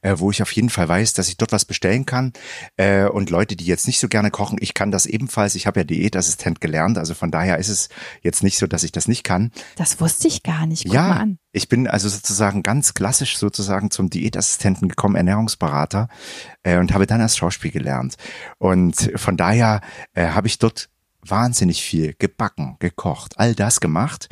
äh, 0.03 0.17
wo 0.17 0.33
ich 0.33 0.43
auf 0.43 0.51
jeden 0.51 0.69
Fall 0.69 0.89
weiß, 0.89 1.13
dass 1.13 1.29
ich 1.29 1.37
dort 1.37 1.53
was 1.53 1.65
bestellen 1.65 2.07
kann 2.07 2.33
äh, 2.77 3.05
und 3.05 3.31
Leute, 3.31 3.55
die 3.55 3.65
jetzt 3.65 3.87
nicht 3.87 4.01
so 4.01 4.09
gerne 4.09 4.33
kochen, 4.33 4.59
ich 4.61 4.75
kann 4.75 4.91
das 4.91 5.07
ebenfalls. 5.07 5.55
Ich 5.55 5.69
habe 5.69 5.79
ja 5.79 5.85
Diätassistent 5.85 6.61
gelernt, 6.61 6.99
also 6.99 7.15
von 7.15 7.31
daher 7.31 7.59
ist 7.59 7.69
es 7.69 7.89
jetzt 8.23 8.43
nicht 8.43 8.59
so, 8.59 8.67
dass 8.67 8.83
ich 8.83 8.91
das 8.91 9.07
nicht 9.07 9.23
kann. 9.23 9.53
Das 9.77 10.01
wusste 10.01 10.27
ich 10.27 10.43
gar 10.43 10.67
nicht. 10.67 10.87
Guck 10.87 10.95
ja, 10.95 11.25
ich 11.53 11.69
bin 11.71 11.87
also 11.87 12.09
sozusagen 12.09 12.63
ganz 12.63 12.93
klassisch 12.93 13.39
sozusagen 13.39 13.91
zum 13.91 14.11
Diätassistenten 14.11 14.89
gekommen, 14.89 15.15
Ernährungsberater 15.15 16.09
äh, 16.63 16.79
und 16.79 16.93
habe 16.93 17.07
dann 17.07 17.21
erst 17.21 17.39
Schauspiel 17.39 17.71
gelernt. 17.71 18.17
Und 18.59 19.13
von 19.17 19.37
daher 19.37 19.81
äh, 20.15 20.29
habe 20.29 20.47
ich 20.47 20.59
dort 20.59 20.89
wahnsinnig 21.31 21.83
viel 21.83 22.15
gebacken, 22.19 22.77
gekocht, 22.79 23.39
all 23.39 23.55
das 23.55 23.81
gemacht. 23.81 24.29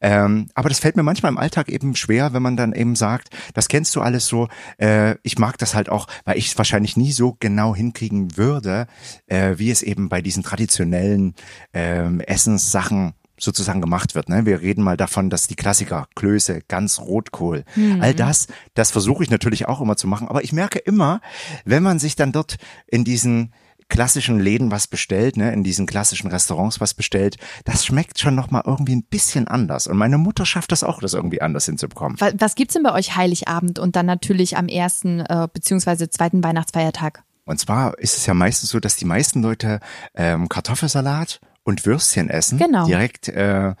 Ähm, 0.00 0.48
aber 0.54 0.68
das 0.68 0.78
fällt 0.78 0.96
mir 0.96 1.02
manchmal 1.02 1.32
im 1.32 1.38
Alltag 1.38 1.68
eben 1.68 1.96
schwer, 1.96 2.32
wenn 2.32 2.42
man 2.42 2.56
dann 2.56 2.72
eben 2.72 2.96
sagt, 2.96 3.30
das 3.54 3.68
kennst 3.68 3.94
du 3.96 4.00
alles 4.00 4.26
so. 4.26 4.48
Äh, 4.78 5.16
ich 5.22 5.38
mag 5.38 5.58
das 5.58 5.74
halt 5.74 5.88
auch, 5.88 6.06
weil 6.24 6.38
ich 6.38 6.48
es 6.48 6.58
wahrscheinlich 6.58 6.96
nie 6.96 7.12
so 7.12 7.36
genau 7.38 7.74
hinkriegen 7.74 8.36
würde, 8.36 8.86
äh, 9.26 9.54
wie 9.56 9.70
es 9.70 9.82
eben 9.82 10.08
bei 10.08 10.22
diesen 10.22 10.42
traditionellen 10.42 11.34
ähm, 11.72 12.20
Essenssachen 12.20 13.14
sozusagen 13.38 13.80
gemacht 13.80 14.14
wird. 14.14 14.28
Ne? 14.28 14.46
Wir 14.46 14.60
reden 14.60 14.82
mal 14.82 14.96
davon, 14.96 15.30
dass 15.30 15.46
die 15.46 15.56
Klassiker, 15.56 16.08
Klöße, 16.14 16.60
ganz 16.68 17.00
Rotkohl, 17.00 17.64
mhm. 17.74 18.00
all 18.00 18.14
das, 18.14 18.48
das 18.74 18.90
versuche 18.90 19.22
ich 19.22 19.30
natürlich 19.30 19.68
auch 19.68 19.80
immer 19.80 19.96
zu 19.96 20.06
machen. 20.06 20.28
Aber 20.28 20.42
ich 20.44 20.52
merke 20.52 20.78
immer, 20.78 21.20
wenn 21.64 21.82
man 21.82 21.98
sich 21.98 22.16
dann 22.16 22.32
dort 22.32 22.56
in 22.86 23.04
diesen 23.04 23.52
klassischen 23.88 24.40
Läden 24.40 24.70
was 24.70 24.86
bestellt, 24.86 25.36
ne, 25.36 25.52
in 25.52 25.62
diesen 25.62 25.86
klassischen 25.86 26.28
Restaurants 26.28 26.80
was 26.80 26.94
bestellt, 26.94 27.36
das 27.64 27.84
schmeckt 27.84 28.18
schon 28.18 28.34
nochmal 28.34 28.62
irgendwie 28.66 28.96
ein 28.96 29.04
bisschen 29.04 29.46
anders. 29.46 29.86
Und 29.86 29.96
meine 29.96 30.18
Mutter 30.18 30.44
schafft 30.44 30.72
das 30.72 30.82
auch, 30.82 31.00
das 31.00 31.14
irgendwie 31.14 31.40
anders 31.40 31.66
hinzubekommen. 31.66 32.20
Was, 32.20 32.34
was 32.38 32.54
gibt's 32.54 32.74
denn 32.74 32.82
bei 32.82 32.92
euch 32.92 33.16
Heiligabend 33.16 33.78
und 33.78 33.96
dann 33.96 34.06
natürlich 34.06 34.56
am 34.56 34.68
ersten 34.68 35.20
äh, 35.20 35.48
beziehungsweise 35.52 36.10
zweiten 36.10 36.42
Weihnachtsfeiertag? 36.42 37.22
Und 37.44 37.60
zwar 37.60 37.96
ist 37.98 38.16
es 38.16 38.26
ja 38.26 38.34
meistens 38.34 38.70
so, 38.70 38.80
dass 38.80 38.96
die 38.96 39.04
meisten 39.04 39.40
Leute 39.40 39.78
ähm, 40.14 40.48
Kartoffelsalat 40.48 41.40
und 41.66 41.84
Würstchen 41.84 42.30
essen. 42.30 42.58
Genau. 42.58 42.86
Direkt 42.86 43.28
äh, 43.28 43.74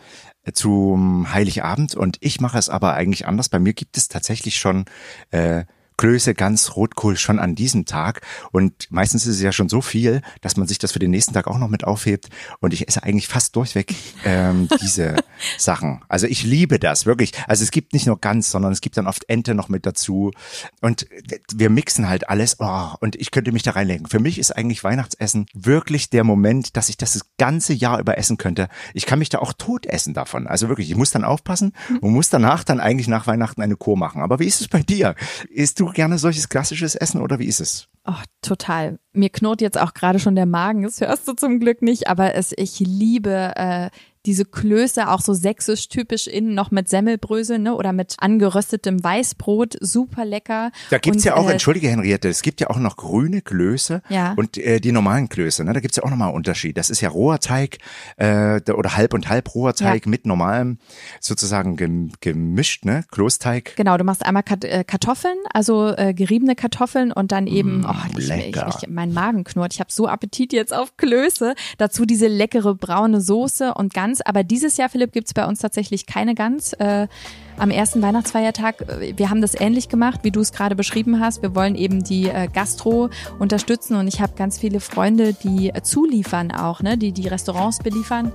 zum 0.52 1.32
Heiligabend. 1.32 1.94
Und 1.94 2.18
ich 2.20 2.40
mache 2.40 2.58
es 2.58 2.68
aber 2.68 2.94
eigentlich 2.94 3.26
anders. 3.26 3.48
Bei 3.48 3.60
mir 3.60 3.74
gibt 3.74 3.96
es 3.96 4.08
tatsächlich 4.08 4.56
schon 4.56 4.86
äh, 5.30 5.64
Klöße, 5.96 6.34
Gans, 6.34 6.76
Rotkohl 6.76 7.16
schon 7.16 7.38
an 7.38 7.54
diesem 7.54 7.86
Tag. 7.86 8.20
Und 8.52 8.90
meistens 8.90 9.26
ist 9.26 9.36
es 9.36 9.42
ja 9.42 9.52
schon 9.52 9.68
so 9.68 9.80
viel, 9.80 10.22
dass 10.40 10.56
man 10.56 10.66
sich 10.68 10.78
das 10.78 10.92
für 10.92 10.98
den 10.98 11.10
nächsten 11.10 11.32
Tag 11.32 11.46
auch 11.46 11.58
noch 11.58 11.68
mit 11.68 11.84
aufhebt. 11.84 12.28
Und 12.60 12.74
ich 12.74 12.88
esse 12.88 13.02
eigentlich 13.02 13.28
fast 13.28 13.56
durchweg 13.56 13.94
ähm, 14.24 14.68
diese 14.80 15.16
Sachen. 15.58 16.02
Also 16.08 16.26
ich 16.26 16.42
liebe 16.42 16.78
das 16.78 17.06
wirklich. 17.06 17.32
Also 17.46 17.64
es 17.64 17.70
gibt 17.70 17.92
nicht 17.92 18.06
nur 18.06 18.20
Gans, 18.20 18.50
sondern 18.50 18.72
es 18.72 18.80
gibt 18.80 18.96
dann 18.96 19.06
oft 19.06 19.28
Ente 19.28 19.54
noch 19.54 19.68
mit 19.68 19.86
dazu. 19.86 20.32
Und 20.80 21.06
wir 21.54 21.70
mixen 21.70 22.08
halt 22.08 22.28
alles. 22.28 22.56
Oh, 22.58 22.90
und 23.00 23.16
ich 23.16 23.30
könnte 23.30 23.52
mich 23.52 23.62
da 23.62 23.72
reinlegen. 23.72 24.06
Für 24.06 24.20
mich 24.20 24.38
ist 24.38 24.56
eigentlich 24.56 24.84
Weihnachtsessen 24.84 25.46
wirklich 25.54 26.10
der 26.10 26.24
Moment, 26.24 26.76
dass 26.76 26.88
ich 26.88 26.96
das, 26.96 27.14
das 27.14 27.22
ganze 27.38 27.72
Jahr 27.72 28.00
über 28.00 28.18
essen 28.18 28.36
könnte. 28.36 28.68
Ich 28.92 29.06
kann 29.06 29.18
mich 29.18 29.28
da 29.28 29.38
auch 29.38 29.52
tot 29.52 29.86
essen 29.86 30.14
davon. 30.14 30.46
Also 30.46 30.68
wirklich, 30.68 30.90
ich 30.90 30.96
muss 30.96 31.10
dann 31.10 31.24
aufpassen 31.24 31.72
und 32.00 32.12
muss 32.12 32.28
danach 32.28 32.64
dann 32.64 32.80
eigentlich 32.80 33.08
nach 33.08 33.26
Weihnachten 33.26 33.62
eine 33.62 33.76
Kur 33.76 33.96
machen. 33.96 34.22
Aber 34.22 34.38
wie 34.38 34.46
ist 34.46 34.60
es 34.60 34.68
bei 34.68 34.82
dir? 34.82 35.14
Isst 35.48 35.80
du 35.80 35.85
gerne 35.94 36.18
solches 36.18 36.48
klassisches 36.48 36.94
Essen 36.94 37.20
oder 37.20 37.38
wie 37.38 37.46
ist 37.46 37.60
es? 37.60 37.88
Oh, 38.06 38.12
total. 38.40 38.98
Mir 39.12 39.30
knurrt 39.30 39.60
jetzt 39.60 39.78
auch 39.78 39.94
gerade 39.94 40.18
schon 40.18 40.36
der 40.36 40.46
Magen. 40.46 40.82
Das 40.82 41.00
hörst 41.00 41.26
du 41.26 41.32
zum 41.32 41.58
Glück 41.60 41.82
nicht, 41.82 42.08
aber 42.08 42.34
es, 42.34 42.52
ich 42.56 42.78
liebe 42.80 43.52
äh, 43.56 43.90
diese 44.26 44.44
Klöße, 44.44 45.08
auch 45.08 45.20
so 45.20 45.32
sächsisch 45.32 45.88
typisch 45.88 46.26
innen 46.26 46.54
noch 46.54 46.70
mit 46.70 46.88
Semmelbrösel 46.88 47.58
ne, 47.58 47.74
oder 47.74 47.92
mit 47.92 48.16
angeröstetem 48.18 49.02
Weißbrot, 49.02 49.76
super 49.80 50.24
lecker. 50.24 50.72
Da 50.90 50.98
gibt's 50.98 51.22
und, 51.22 51.24
ja 51.24 51.36
auch, 51.36 51.48
äh, 51.48 51.52
entschuldige 51.52 51.88
Henriette, 51.88 52.28
es 52.28 52.42
gibt 52.42 52.60
ja 52.60 52.68
auch 52.68 52.78
noch 52.78 52.96
grüne 52.96 53.40
Klöße 53.40 54.02
ja. 54.08 54.34
und 54.36 54.58
äh, 54.58 54.80
die 54.80 54.92
normalen 54.92 55.28
Klöße. 55.28 55.64
Ne, 55.64 55.72
da 55.72 55.80
gibt's 55.80 55.96
ja 55.96 56.02
auch 56.02 56.10
nochmal 56.10 56.32
Unterschied. 56.34 56.76
Das 56.76 56.90
ist 56.90 57.00
ja 57.00 57.08
roher 57.08 57.38
Teig 57.38 57.78
äh, 58.16 58.60
oder 58.72 58.96
halb 58.96 59.14
und 59.14 59.28
halb 59.28 59.54
roher 59.54 59.74
Teig 59.74 60.06
ja. 60.06 60.10
mit 60.10 60.26
normalem 60.26 60.78
sozusagen 61.20 61.76
gemischt, 62.20 62.84
ne, 62.84 63.04
Kloßteig. 63.10 63.76
Genau, 63.76 63.96
du 63.96 64.04
machst 64.04 64.26
einmal 64.26 64.42
äh, 64.62 64.84
Kartoffeln, 64.84 65.38
also 65.52 65.94
äh, 65.96 66.14
geriebene 66.14 66.56
Kartoffeln 66.56 67.12
und 67.12 67.32
dann 67.32 67.46
eben, 67.46 67.80
mm, 67.80 67.86
oh, 67.88 68.18
ich, 68.18 68.30
ich, 68.30 68.56
ich, 68.56 68.88
mein 68.88 69.12
Magen 69.12 69.44
knurrt. 69.44 69.74
Ich 69.74 69.80
habe 69.80 69.92
so 69.92 70.08
Appetit 70.08 70.52
jetzt 70.52 70.74
auf 70.74 70.96
Klöße. 70.96 71.54
Dazu 71.78 72.04
diese 72.04 72.26
leckere 72.26 72.74
braune 72.74 73.20
Soße 73.20 73.74
und 73.74 73.94
ganz 73.94 74.15
Gans. 74.16 74.20
Aber 74.22 74.44
dieses 74.44 74.76
Jahr, 74.76 74.88
Philipp, 74.88 75.12
gibt's 75.12 75.34
bei 75.34 75.46
uns 75.46 75.60
tatsächlich 75.60 76.06
keine 76.06 76.34
Gans. 76.34 76.72
Äh, 76.74 77.08
am 77.58 77.70
ersten 77.70 78.02
Weihnachtsfeiertag, 78.02 78.82
äh, 78.82 79.14
wir 79.16 79.30
haben 79.30 79.40
das 79.40 79.58
ähnlich 79.58 79.88
gemacht, 79.88 80.20
wie 80.22 80.30
du 80.30 80.40
es 80.40 80.52
gerade 80.52 80.74
beschrieben 80.74 81.20
hast. 81.20 81.42
Wir 81.42 81.54
wollen 81.54 81.74
eben 81.74 82.02
die 82.02 82.28
äh, 82.28 82.48
Gastro 82.52 83.10
unterstützen 83.38 83.96
und 83.96 84.08
ich 84.08 84.20
habe 84.20 84.34
ganz 84.36 84.58
viele 84.58 84.80
Freunde, 84.80 85.32
die 85.34 85.70
äh, 85.70 85.82
zuliefern 85.82 86.50
auch, 86.50 86.82
ne, 86.82 86.98
die 86.98 87.12
die 87.12 87.28
Restaurants 87.28 87.78
beliefern. 87.78 88.32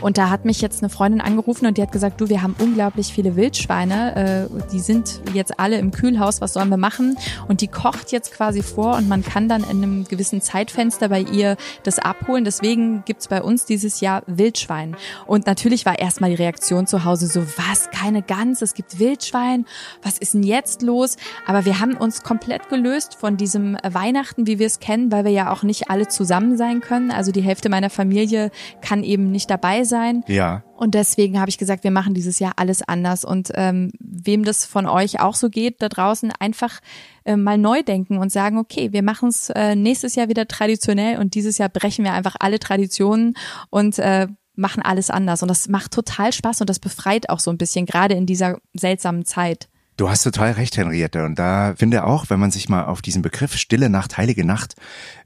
Und 0.00 0.16
da 0.16 0.30
hat 0.30 0.44
mich 0.44 0.60
jetzt 0.60 0.82
eine 0.82 0.90
Freundin 0.90 1.20
angerufen 1.20 1.66
und 1.66 1.76
die 1.76 1.82
hat 1.82 1.92
gesagt, 1.92 2.20
du, 2.20 2.28
wir 2.28 2.42
haben 2.42 2.54
unglaublich 2.60 3.12
viele 3.12 3.36
Wildschweine, 3.36 4.48
äh, 4.48 4.62
die 4.72 4.80
sind 4.80 5.20
jetzt 5.34 5.58
alle 5.58 5.78
im 5.78 5.90
Kühlhaus, 5.90 6.40
was 6.40 6.52
sollen 6.52 6.68
wir 6.68 6.76
machen? 6.76 7.16
Und 7.48 7.60
die 7.60 7.68
kocht 7.68 8.12
jetzt 8.12 8.32
quasi 8.32 8.62
vor 8.62 8.96
und 8.96 9.08
man 9.08 9.24
kann 9.24 9.48
dann 9.48 9.62
in 9.64 9.82
einem 9.82 10.04
gewissen 10.04 10.40
Zeitfenster 10.40 11.08
bei 11.08 11.20
ihr 11.20 11.56
das 11.82 11.98
abholen. 11.98 12.44
Deswegen 12.44 13.02
gibt's 13.04 13.28
bei 13.28 13.42
uns 13.42 13.64
dieses 13.64 14.00
Jahr 14.00 14.22
Wildschwein. 14.26 14.96
Und 15.26 15.46
natürlich 15.46 15.84
war 15.84 15.98
erstmal 15.98 16.30
die 16.30 16.36
Reaktion 16.36 16.86
zu 16.86 17.04
Hause 17.04 17.26
so, 17.26 17.44
was, 17.56 17.90
keine 17.90 18.22
Gans, 18.22 18.62
es 18.62 18.74
gibt 18.74 18.98
Wildschwein, 18.98 19.66
was 20.02 20.18
ist 20.18 20.34
denn 20.34 20.42
jetzt 20.44 20.82
los? 20.82 21.16
Aber 21.46 21.64
wir 21.64 21.80
haben 21.80 21.96
uns 21.96 22.22
komplett 22.22 22.68
gelöst 22.68 23.16
von 23.16 23.36
diesem 23.36 23.76
Weihnachten, 23.82 24.46
wie 24.46 24.58
wir 24.58 24.66
es 24.66 24.78
kennen, 24.78 25.10
weil 25.10 25.24
wir 25.24 25.32
ja 25.32 25.52
auch 25.52 25.64
nicht 25.64 25.90
alle 25.90 26.06
zusammen 26.06 26.56
sein 26.56 26.80
können. 26.80 27.10
Also 27.10 27.32
die 27.32 27.42
Hälfte 27.42 27.68
meiner 27.68 27.90
Familie 27.90 28.50
kann 28.80 29.02
eben 29.02 29.32
nicht 29.32 29.50
dabei 29.50 29.84
sein. 29.88 30.22
Ja. 30.28 30.62
Und 30.76 30.94
deswegen 30.94 31.40
habe 31.40 31.48
ich 31.48 31.58
gesagt, 31.58 31.82
wir 31.82 31.90
machen 31.90 32.14
dieses 32.14 32.38
Jahr 32.38 32.52
alles 32.56 32.82
anders. 32.86 33.24
Und 33.24 33.50
ähm, 33.54 33.90
wem 33.98 34.44
das 34.44 34.64
von 34.64 34.86
euch 34.86 35.20
auch 35.20 35.34
so 35.34 35.50
geht, 35.50 35.82
da 35.82 35.88
draußen 35.88 36.32
einfach 36.38 36.80
äh, 37.24 37.36
mal 37.36 37.58
neu 37.58 37.82
denken 37.82 38.18
und 38.18 38.30
sagen, 38.30 38.58
okay, 38.58 38.92
wir 38.92 39.02
machen 39.02 39.30
es 39.30 39.50
äh, 39.50 39.74
nächstes 39.74 40.14
Jahr 40.14 40.28
wieder 40.28 40.46
traditionell 40.46 41.18
und 41.18 41.34
dieses 41.34 41.58
Jahr 41.58 41.68
brechen 41.68 42.04
wir 42.04 42.12
einfach 42.12 42.36
alle 42.38 42.60
Traditionen 42.60 43.34
und 43.70 43.98
äh, 43.98 44.28
machen 44.54 44.82
alles 44.82 45.10
anders. 45.10 45.42
Und 45.42 45.48
das 45.48 45.68
macht 45.68 45.92
total 45.92 46.32
Spaß 46.32 46.60
und 46.60 46.70
das 46.70 46.78
befreit 46.78 47.30
auch 47.30 47.40
so 47.40 47.50
ein 47.50 47.58
bisschen, 47.58 47.86
gerade 47.86 48.14
in 48.14 48.26
dieser 48.26 48.58
seltsamen 48.74 49.24
Zeit. 49.24 49.68
Du 49.98 50.08
hast 50.08 50.22
total 50.22 50.52
recht, 50.52 50.76
Henriette. 50.76 51.24
Und 51.24 51.40
da 51.40 51.74
finde 51.76 52.04
auch, 52.04 52.30
wenn 52.30 52.38
man 52.38 52.52
sich 52.52 52.68
mal 52.68 52.84
auf 52.84 53.02
diesen 53.02 53.20
Begriff 53.20 53.56
Stille 53.56 53.90
Nacht, 53.90 54.16
Heilige 54.16 54.44
Nacht 54.44 54.76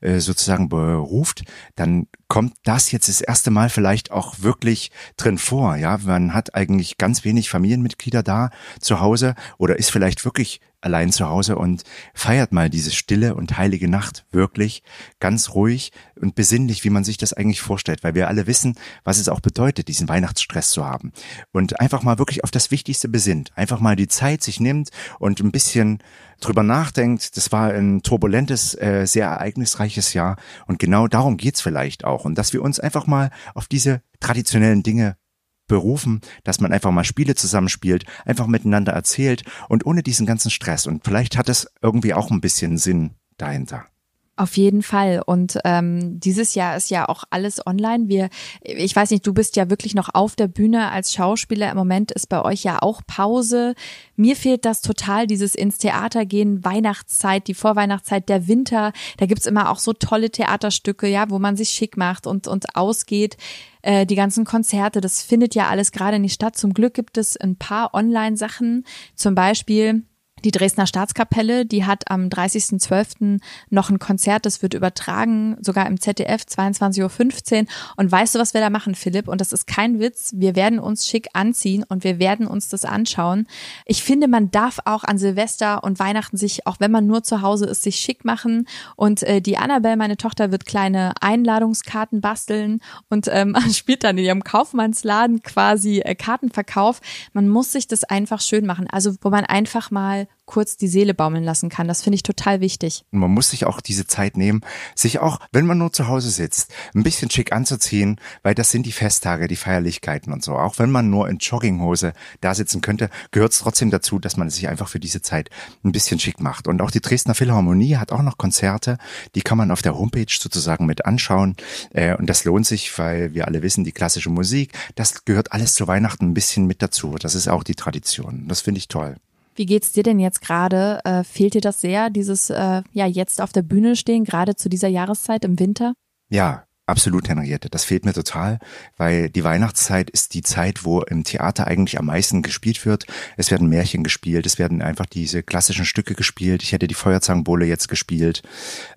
äh, 0.00 0.18
sozusagen 0.18 0.70
beruft, 0.70 1.44
dann 1.76 2.06
kommt 2.26 2.54
das 2.64 2.90
jetzt 2.90 3.06
das 3.10 3.20
erste 3.20 3.50
Mal 3.50 3.68
vielleicht 3.68 4.10
auch 4.10 4.36
wirklich 4.40 4.90
drin 5.18 5.36
vor. 5.36 5.76
Ja, 5.76 5.98
man 6.02 6.32
hat 6.32 6.54
eigentlich 6.54 6.96
ganz 6.96 7.22
wenig 7.22 7.50
Familienmitglieder 7.50 8.22
da 8.22 8.48
zu 8.80 8.98
Hause 8.98 9.34
oder 9.58 9.78
ist 9.78 9.90
vielleicht 9.90 10.24
wirklich 10.24 10.62
allein 10.82 11.12
zu 11.12 11.28
Hause 11.28 11.56
und 11.56 11.84
feiert 12.14 12.52
mal 12.52 12.68
diese 12.68 12.90
stille 12.90 13.34
und 13.34 13.56
heilige 13.56 13.88
Nacht 13.88 14.26
wirklich 14.30 14.82
ganz 15.20 15.50
ruhig 15.50 15.92
und 16.20 16.34
besinnlich, 16.34 16.84
wie 16.84 16.90
man 16.90 17.04
sich 17.04 17.16
das 17.16 17.32
eigentlich 17.32 17.60
vorstellt, 17.60 18.04
weil 18.04 18.14
wir 18.14 18.28
alle 18.28 18.46
wissen, 18.46 18.74
was 19.04 19.18
es 19.18 19.28
auch 19.28 19.40
bedeutet, 19.40 19.88
diesen 19.88 20.08
Weihnachtsstress 20.08 20.70
zu 20.70 20.84
haben. 20.84 21.12
Und 21.52 21.80
einfach 21.80 22.02
mal 22.02 22.18
wirklich 22.18 22.44
auf 22.44 22.50
das 22.50 22.70
Wichtigste 22.70 23.08
besinnt. 23.08 23.50
Einfach 23.56 23.80
mal 23.80 23.96
die 23.96 24.08
Zeit 24.08 24.42
sich 24.42 24.60
nimmt 24.60 24.90
und 25.18 25.40
ein 25.40 25.52
bisschen 25.52 25.98
drüber 26.40 26.62
nachdenkt. 26.62 27.36
Das 27.36 27.52
war 27.52 27.72
ein 27.72 28.02
turbulentes, 28.02 28.74
äh, 28.74 29.06
sehr 29.06 29.26
ereignisreiches 29.26 30.12
Jahr. 30.12 30.36
Und 30.66 30.78
genau 30.78 31.08
darum 31.08 31.36
geht's 31.36 31.60
vielleicht 31.60 32.04
auch. 32.04 32.24
Und 32.24 32.36
dass 32.36 32.52
wir 32.52 32.62
uns 32.62 32.80
einfach 32.80 33.06
mal 33.06 33.30
auf 33.54 33.66
diese 33.66 34.02
traditionellen 34.20 34.82
Dinge 34.82 35.16
berufen, 35.66 36.20
dass 36.44 36.60
man 36.60 36.72
einfach 36.72 36.90
mal 36.90 37.04
Spiele 37.04 37.34
zusammenspielt, 37.34 38.04
einfach 38.24 38.46
miteinander 38.46 38.92
erzählt 38.92 39.42
und 39.68 39.86
ohne 39.86 40.02
diesen 40.02 40.26
ganzen 40.26 40.50
Stress. 40.50 40.86
Und 40.86 41.04
vielleicht 41.04 41.36
hat 41.36 41.48
es 41.48 41.66
irgendwie 41.82 42.14
auch 42.14 42.30
ein 42.30 42.40
bisschen 42.40 42.78
Sinn 42.78 43.14
dahinter. 43.36 43.86
Auf 44.34 44.56
jeden 44.56 44.82
Fall. 44.82 45.22
Und 45.24 45.58
ähm, 45.64 46.18
dieses 46.18 46.54
Jahr 46.54 46.74
ist 46.74 46.90
ja 46.90 47.06
auch 47.06 47.24
alles 47.28 47.66
online. 47.66 48.08
Wir, 48.08 48.30
ich 48.62 48.96
weiß 48.96 49.10
nicht, 49.10 49.26
du 49.26 49.34
bist 49.34 49.56
ja 49.56 49.68
wirklich 49.68 49.94
noch 49.94 50.08
auf 50.14 50.36
der 50.36 50.48
Bühne 50.48 50.90
als 50.90 51.12
Schauspieler. 51.12 51.70
Im 51.70 51.76
Moment 51.76 52.12
ist 52.12 52.30
bei 52.30 52.42
euch 52.42 52.64
ja 52.64 52.80
auch 52.80 53.02
Pause. 53.06 53.74
Mir 54.16 54.34
fehlt 54.34 54.64
das 54.64 54.80
total, 54.80 55.26
dieses 55.26 55.54
ins 55.54 55.76
Theater 55.76 56.24
gehen, 56.24 56.64
Weihnachtszeit, 56.64 57.46
die 57.46 57.52
Vorweihnachtszeit, 57.52 58.30
der 58.30 58.48
Winter. 58.48 58.94
Da 59.18 59.26
gibt's 59.26 59.46
immer 59.46 59.70
auch 59.70 59.78
so 59.78 59.92
tolle 59.92 60.30
Theaterstücke, 60.30 61.08
ja, 61.08 61.28
wo 61.28 61.38
man 61.38 61.54
sich 61.54 61.68
schick 61.68 61.98
macht 61.98 62.26
und, 62.26 62.48
und 62.48 62.74
ausgeht. 62.74 63.36
Äh, 63.82 64.06
die 64.06 64.16
ganzen 64.16 64.46
Konzerte, 64.46 65.02
das 65.02 65.22
findet 65.22 65.54
ja 65.54 65.68
alles 65.68 65.92
gerade 65.92 66.18
nicht 66.18 66.34
statt. 66.34 66.56
Zum 66.56 66.72
Glück 66.72 66.94
gibt 66.94 67.18
es 67.18 67.36
ein 67.36 67.56
paar 67.56 67.92
Online-Sachen. 67.92 68.84
Zum 69.14 69.34
Beispiel 69.34 70.04
die 70.44 70.50
Dresdner 70.50 70.86
Staatskapelle, 70.86 71.66
die 71.66 71.84
hat 71.84 72.10
am 72.10 72.28
30.12. 72.28 73.40
noch 73.70 73.90
ein 73.90 73.98
Konzert, 73.98 74.46
das 74.46 74.62
wird 74.62 74.74
übertragen, 74.74 75.56
sogar 75.60 75.86
im 75.86 76.00
ZDF, 76.00 76.42
22.15 76.42 77.62
Uhr. 77.62 77.66
Und 77.96 78.10
weißt 78.10 78.34
du, 78.34 78.38
was 78.38 78.54
wir 78.54 78.60
da 78.60 78.70
machen, 78.70 78.94
Philipp? 78.94 79.28
Und 79.28 79.40
das 79.40 79.52
ist 79.52 79.66
kein 79.66 80.00
Witz. 80.00 80.32
Wir 80.36 80.56
werden 80.56 80.78
uns 80.78 81.06
schick 81.06 81.28
anziehen 81.32 81.84
und 81.88 82.04
wir 82.04 82.18
werden 82.18 82.46
uns 82.46 82.68
das 82.68 82.84
anschauen. 82.84 83.46
Ich 83.86 84.02
finde, 84.02 84.28
man 84.28 84.50
darf 84.50 84.80
auch 84.84 85.04
an 85.04 85.18
Silvester 85.18 85.84
und 85.84 85.98
Weihnachten 85.98 86.36
sich, 86.36 86.66
auch 86.66 86.80
wenn 86.80 86.90
man 86.90 87.06
nur 87.06 87.22
zu 87.22 87.42
Hause 87.42 87.66
ist, 87.66 87.82
sich 87.82 87.96
schick 87.96 88.24
machen. 88.24 88.66
Und 88.96 89.22
äh, 89.22 89.40
die 89.40 89.58
Annabelle, 89.58 89.96
meine 89.96 90.16
Tochter, 90.16 90.50
wird 90.50 90.66
kleine 90.66 91.12
Einladungskarten 91.20 92.20
basteln 92.20 92.80
und 93.08 93.28
ähm, 93.30 93.56
spielt 93.72 94.04
dann 94.04 94.18
in 94.18 94.24
ihrem 94.24 94.44
Kaufmannsladen 94.44 95.42
quasi 95.42 96.00
äh, 96.00 96.14
Kartenverkauf. 96.14 97.00
Man 97.32 97.48
muss 97.48 97.72
sich 97.72 97.86
das 97.86 98.04
einfach 98.04 98.40
schön 98.40 98.66
machen. 98.66 98.88
Also, 98.90 99.14
wo 99.22 99.30
man 99.30 99.44
einfach 99.44 99.90
mal 99.90 100.26
kurz 100.44 100.76
die 100.76 100.88
Seele 100.88 101.14
baumeln 101.14 101.44
lassen 101.44 101.68
kann. 101.68 101.88
Das 101.88 102.02
finde 102.02 102.16
ich 102.16 102.22
total 102.22 102.60
wichtig. 102.60 103.04
Und 103.10 103.20
man 103.20 103.30
muss 103.30 103.50
sich 103.50 103.64
auch 103.64 103.80
diese 103.80 104.06
Zeit 104.06 104.36
nehmen, 104.36 104.60
sich 104.94 105.18
auch, 105.18 105.40
wenn 105.52 105.66
man 105.66 105.78
nur 105.78 105.92
zu 105.92 106.08
Hause 106.08 106.30
sitzt, 106.30 106.72
ein 106.94 107.02
bisschen 107.02 107.30
schick 107.30 107.52
anzuziehen, 107.52 108.20
weil 108.42 108.54
das 108.54 108.70
sind 108.70 108.84
die 108.84 108.92
Festtage, 108.92 109.48
die 109.48 109.56
Feierlichkeiten 109.56 110.32
und 110.32 110.42
so. 110.42 110.56
Auch 110.58 110.78
wenn 110.78 110.90
man 110.90 111.10
nur 111.10 111.28
in 111.28 111.38
Jogginghose 111.38 112.12
da 112.40 112.54
sitzen 112.54 112.80
könnte, 112.80 113.08
gehört 113.30 113.52
es 113.52 113.60
trotzdem 113.60 113.90
dazu, 113.90 114.18
dass 114.18 114.36
man 114.36 114.50
sich 114.50 114.68
einfach 114.68 114.88
für 114.88 115.00
diese 115.00 115.22
Zeit 115.22 115.48
ein 115.84 115.92
bisschen 115.92 116.18
schick 116.18 116.40
macht. 116.40 116.68
Und 116.68 116.82
auch 116.82 116.90
die 116.90 117.00
Dresdner 117.00 117.34
Philharmonie 117.34 117.96
hat 117.96 118.12
auch 118.12 118.22
noch 118.22 118.36
Konzerte, 118.36 118.98
die 119.34 119.42
kann 119.42 119.58
man 119.58 119.70
auf 119.70 119.82
der 119.82 119.96
Homepage 119.96 120.26
sozusagen 120.28 120.86
mit 120.86 121.06
anschauen. 121.06 121.56
Äh, 121.92 122.16
und 122.16 122.26
das 122.26 122.44
lohnt 122.44 122.66
sich, 122.66 122.98
weil 122.98 123.32
wir 123.34 123.46
alle 123.46 123.62
wissen, 123.62 123.84
die 123.84 123.92
klassische 123.92 124.30
Musik, 124.30 124.72
das 124.96 125.24
gehört 125.24 125.52
alles 125.52 125.74
zu 125.74 125.86
Weihnachten 125.86 126.26
ein 126.26 126.34
bisschen 126.34 126.66
mit 126.66 126.82
dazu. 126.82 127.16
Das 127.18 127.34
ist 127.34 127.48
auch 127.48 127.62
die 127.62 127.74
Tradition. 127.74 128.48
Das 128.48 128.60
finde 128.60 128.78
ich 128.78 128.88
toll. 128.88 129.16
Wie 129.54 129.66
geht's 129.66 129.92
dir 129.92 130.02
denn 130.02 130.18
jetzt 130.18 130.40
gerade? 130.40 131.00
Äh, 131.04 131.24
fehlt 131.24 131.54
dir 131.54 131.60
das 131.60 131.80
sehr, 131.80 132.10
dieses 132.10 132.50
äh, 132.50 132.82
ja 132.92 133.06
jetzt 133.06 133.40
auf 133.40 133.52
der 133.52 133.62
Bühne 133.62 133.96
stehen, 133.96 134.24
gerade 134.24 134.56
zu 134.56 134.68
dieser 134.68 134.88
Jahreszeit 134.88 135.44
im 135.44 135.58
Winter? 135.58 135.94
Ja, 136.28 136.64
Absolut, 136.84 137.28
Henriette. 137.28 137.70
Das 137.70 137.84
fehlt 137.84 138.04
mir 138.04 138.12
total, 138.12 138.58
weil 138.96 139.30
die 139.30 139.44
Weihnachtszeit 139.44 140.10
ist 140.10 140.34
die 140.34 140.42
Zeit, 140.42 140.84
wo 140.84 141.00
im 141.00 141.22
Theater 141.22 141.66
eigentlich 141.66 141.98
am 141.98 142.06
meisten 142.06 142.42
gespielt 142.42 142.84
wird. 142.84 143.06
Es 143.36 143.52
werden 143.52 143.68
Märchen 143.68 144.02
gespielt, 144.02 144.44
es 144.46 144.58
werden 144.58 144.82
einfach 144.82 145.06
diese 145.06 145.44
klassischen 145.44 145.86
Stücke 145.86 146.14
gespielt. 146.14 146.62
Ich 146.62 146.72
hätte 146.72 146.88
die 146.88 146.94
Feuerzangenbowle 146.94 147.66
jetzt 147.66 147.88
gespielt 147.88 148.42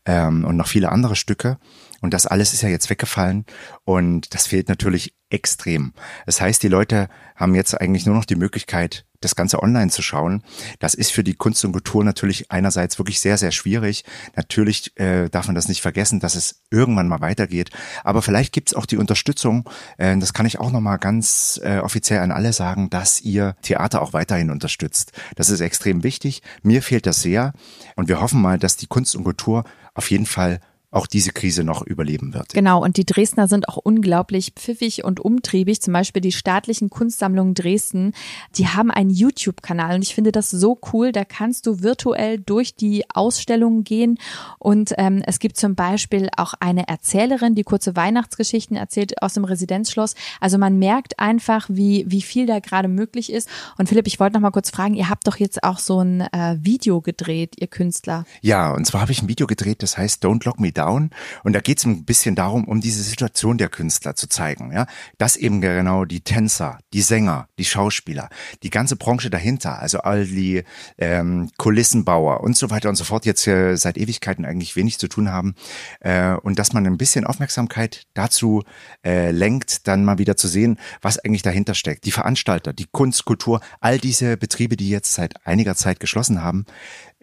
ähm, 0.05 0.45
und 0.45 0.57
noch 0.57 0.67
viele 0.67 0.91
andere 0.91 1.15
Stücke. 1.15 1.57
Und 2.01 2.13
das 2.13 2.25
alles 2.25 2.53
ist 2.53 2.63
ja 2.63 2.69
jetzt 2.69 2.89
weggefallen. 2.89 3.45
Und 3.83 4.33
das 4.33 4.47
fehlt 4.47 4.67
natürlich 4.67 5.14
extrem. 5.29 5.93
Das 6.25 6.39
heißt, 6.41 6.61
die 6.61 6.67
Leute 6.67 7.09
haben 7.35 7.55
jetzt 7.55 7.79
eigentlich 7.79 8.05
nur 8.05 8.15
noch 8.15 8.25
die 8.25 8.35
Möglichkeit, 8.35 9.05
das 9.21 9.35
Ganze 9.35 9.61
online 9.61 9.89
zu 9.89 10.01
schauen. 10.01 10.43
Das 10.79 10.93
ist 10.93 11.11
für 11.11 11.23
die 11.23 11.33
Kunst 11.33 11.65
und 11.65 11.71
Kultur 11.71 12.03
natürlich 12.03 12.51
einerseits 12.51 12.99
wirklich 12.99 13.19
sehr, 13.19 13.37
sehr 13.37 13.51
schwierig. 13.51 14.05
Natürlich 14.35 14.97
äh, 14.99 15.29
darf 15.29 15.47
man 15.47 15.55
das 15.55 15.67
nicht 15.67 15.81
vergessen, 15.81 16.19
dass 16.19 16.35
es 16.35 16.63
irgendwann 16.69 17.07
mal 17.07 17.21
weitergeht. 17.21 17.71
Aber 18.03 18.21
vielleicht 18.21 18.53
gibt 18.53 18.69
es 18.69 18.75
auch 18.75 18.85
die 18.85 18.97
Unterstützung, 18.97 19.67
äh, 19.97 20.15
das 20.17 20.33
kann 20.33 20.45
ich 20.45 20.59
auch 20.59 20.71
nochmal 20.71 20.99
ganz 20.99 21.59
äh, 21.63 21.79
offiziell 21.79 22.19
an 22.19 22.31
alle 22.31 22.53
sagen, 22.53 22.89
dass 22.89 23.19
ihr 23.21 23.55
Theater 23.63 24.01
auch 24.01 24.13
weiterhin 24.13 24.51
unterstützt. 24.51 25.11
Das 25.35 25.49
ist 25.49 25.59
extrem 25.59 26.03
wichtig. 26.03 26.43
Mir 26.61 26.83
fehlt 26.83 27.07
das 27.07 27.21
sehr. 27.21 27.53
Und 27.95 28.07
wir 28.07 28.21
hoffen 28.21 28.41
mal, 28.41 28.59
dass 28.59 28.77
die 28.77 28.87
Kunst 28.87 29.15
und 29.15 29.23
Kultur 29.23 29.63
auf 29.95 30.11
jeden 30.11 30.25
Fall 30.27 30.59
auch 30.95 31.07
diese 31.07 31.31
Krise 31.31 31.63
noch 31.63 31.85
überleben 31.85 32.33
wird. 32.33 32.53
Genau, 32.53 32.81
und 32.81 32.97
die 32.97 33.05
Dresdner 33.05 33.47
sind 33.47 33.67
auch 33.67 33.77
unglaublich 33.77 34.53
pfiffig 34.55 35.03
und 35.03 35.19
umtriebig. 35.19 35.81
Zum 35.81 35.93
Beispiel 35.93 36.21
die 36.21 36.31
staatlichen 36.31 36.89
Kunstsammlungen 36.89 37.53
Dresden, 37.53 38.13
die 38.55 38.67
haben 38.69 38.91
einen 38.91 39.09
YouTube-Kanal 39.09 39.95
und 39.95 40.03
ich 40.03 40.15
finde 40.15 40.31
das 40.31 40.49
so 40.49 40.79
cool. 40.93 41.11
Da 41.11 41.25
kannst 41.25 41.67
du 41.67 41.81
virtuell 41.81 42.39
durch 42.39 42.75
die 42.75 43.03
Ausstellungen 43.13 43.83
gehen 43.83 44.17
und 44.57 44.93
ähm, 44.97 45.21
es 45.25 45.39
gibt 45.39 45.57
zum 45.57 45.75
Beispiel 45.75 46.29
auch 46.37 46.53
eine 46.59 46.87
Erzählerin, 46.87 47.55
die 47.55 47.63
kurze 47.63 47.95
Weihnachtsgeschichten 47.95 48.77
erzählt 48.77 49.21
aus 49.21 49.33
dem 49.33 49.43
Residenzschloss. 49.43 50.15
Also 50.39 50.57
man 50.57 50.79
merkt 50.79 51.19
einfach, 51.19 51.67
wie, 51.69 52.05
wie 52.07 52.21
viel 52.21 52.45
da 52.45 52.59
gerade 52.59 52.87
möglich 52.87 53.33
ist. 53.33 53.49
Und 53.77 53.89
Philipp, 53.89 54.07
ich 54.07 54.19
wollte 54.19 54.35
noch 54.35 54.41
mal 54.41 54.51
kurz 54.51 54.69
fragen, 54.69 54.93
ihr 54.93 55.09
habt 55.09 55.27
doch 55.27 55.37
jetzt 55.37 55.63
auch 55.63 55.79
so 55.79 55.99
ein 55.99 56.21
äh, 56.21 56.57
Video 56.61 57.01
gedreht, 57.01 57.55
ihr 57.59 57.67
Künstler. 57.67 58.25
Ja, 58.41 58.71
und 58.71 58.85
zwar 58.87 59.01
habe 59.01 59.11
ich 59.11 59.21
ein 59.21 59.27
Video 59.27 59.45
gedreht, 59.45 59.83
das 59.83 59.97
heißt 59.97 60.23
Don't 60.23 60.45
Lock 60.45 60.59
Me 60.61 60.71
Down 60.71 60.84
Down. 60.85 61.09
Und 61.43 61.53
da 61.53 61.59
geht 61.59 61.79
es 61.79 61.85
ein 61.85 62.05
bisschen 62.05 62.35
darum, 62.35 62.65
um 62.65 62.81
diese 62.81 63.01
Situation 63.01 63.57
der 63.57 63.69
Künstler 63.69 64.15
zu 64.15 64.27
zeigen. 64.27 64.71
Ja, 64.71 64.85
dass 65.17 65.35
eben 65.35 65.61
genau 65.61 66.05
die 66.05 66.21
Tänzer, 66.21 66.79
die 66.93 67.01
Sänger, 67.01 67.47
die 67.57 67.65
Schauspieler, 67.65 68.29
die 68.63 68.69
ganze 68.69 68.95
Branche 68.95 69.29
dahinter, 69.29 69.79
also 69.79 69.99
all 69.99 70.25
die 70.25 70.63
ähm, 70.97 71.49
Kulissenbauer 71.57 72.41
und 72.41 72.55
so 72.55 72.69
weiter 72.69 72.89
und 72.89 72.95
so 72.95 73.03
fort 73.03 73.25
jetzt 73.25 73.47
äh, 73.47 73.75
seit 73.75 73.97
Ewigkeiten 73.97 74.45
eigentlich 74.45 74.75
wenig 74.75 74.99
zu 74.99 75.07
tun 75.07 75.31
haben. 75.31 75.55
Äh, 75.99 76.33
und 76.35 76.59
dass 76.59 76.73
man 76.73 76.85
ein 76.85 76.97
bisschen 76.97 77.25
Aufmerksamkeit 77.25 78.03
dazu 78.13 78.63
äh, 79.03 79.31
lenkt, 79.31 79.87
dann 79.87 80.05
mal 80.05 80.17
wieder 80.17 80.37
zu 80.37 80.47
sehen, 80.47 80.79
was 81.01 81.17
eigentlich 81.19 81.41
dahinter 81.41 81.73
steckt. 81.73 82.05
Die 82.05 82.11
Veranstalter, 82.11 82.73
die 82.73 82.87
Kunst, 82.91 83.25
Kultur, 83.25 83.61
all 83.79 83.97
diese 83.97 84.37
Betriebe, 84.37 84.75
die 84.75 84.89
jetzt 84.89 85.13
seit 85.13 85.45
einiger 85.45 85.75
Zeit 85.75 85.99
geschlossen 85.99 86.43
haben, 86.43 86.65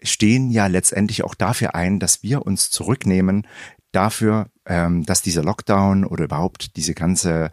stehen 0.03 0.51
ja 0.51 0.67
letztendlich 0.67 1.23
auch 1.23 1.35
dafür 1.35 1.75
ein, 1.75 1.99
dass 1.99 2.23
wir 2.23 2.45
uns 2.45 2.69
zurücknehmen 2.69 3.47
dafür, 3.91 4.47
ähm, 4.65 5.05
dass 5.05 5.21
dieser 5.21 5.43
Lockdown 5.43 6.05
oder 6.05 6.25
überhaupt 6.25 6.75
diese 6.77 6.93
ganze 6.93 7.51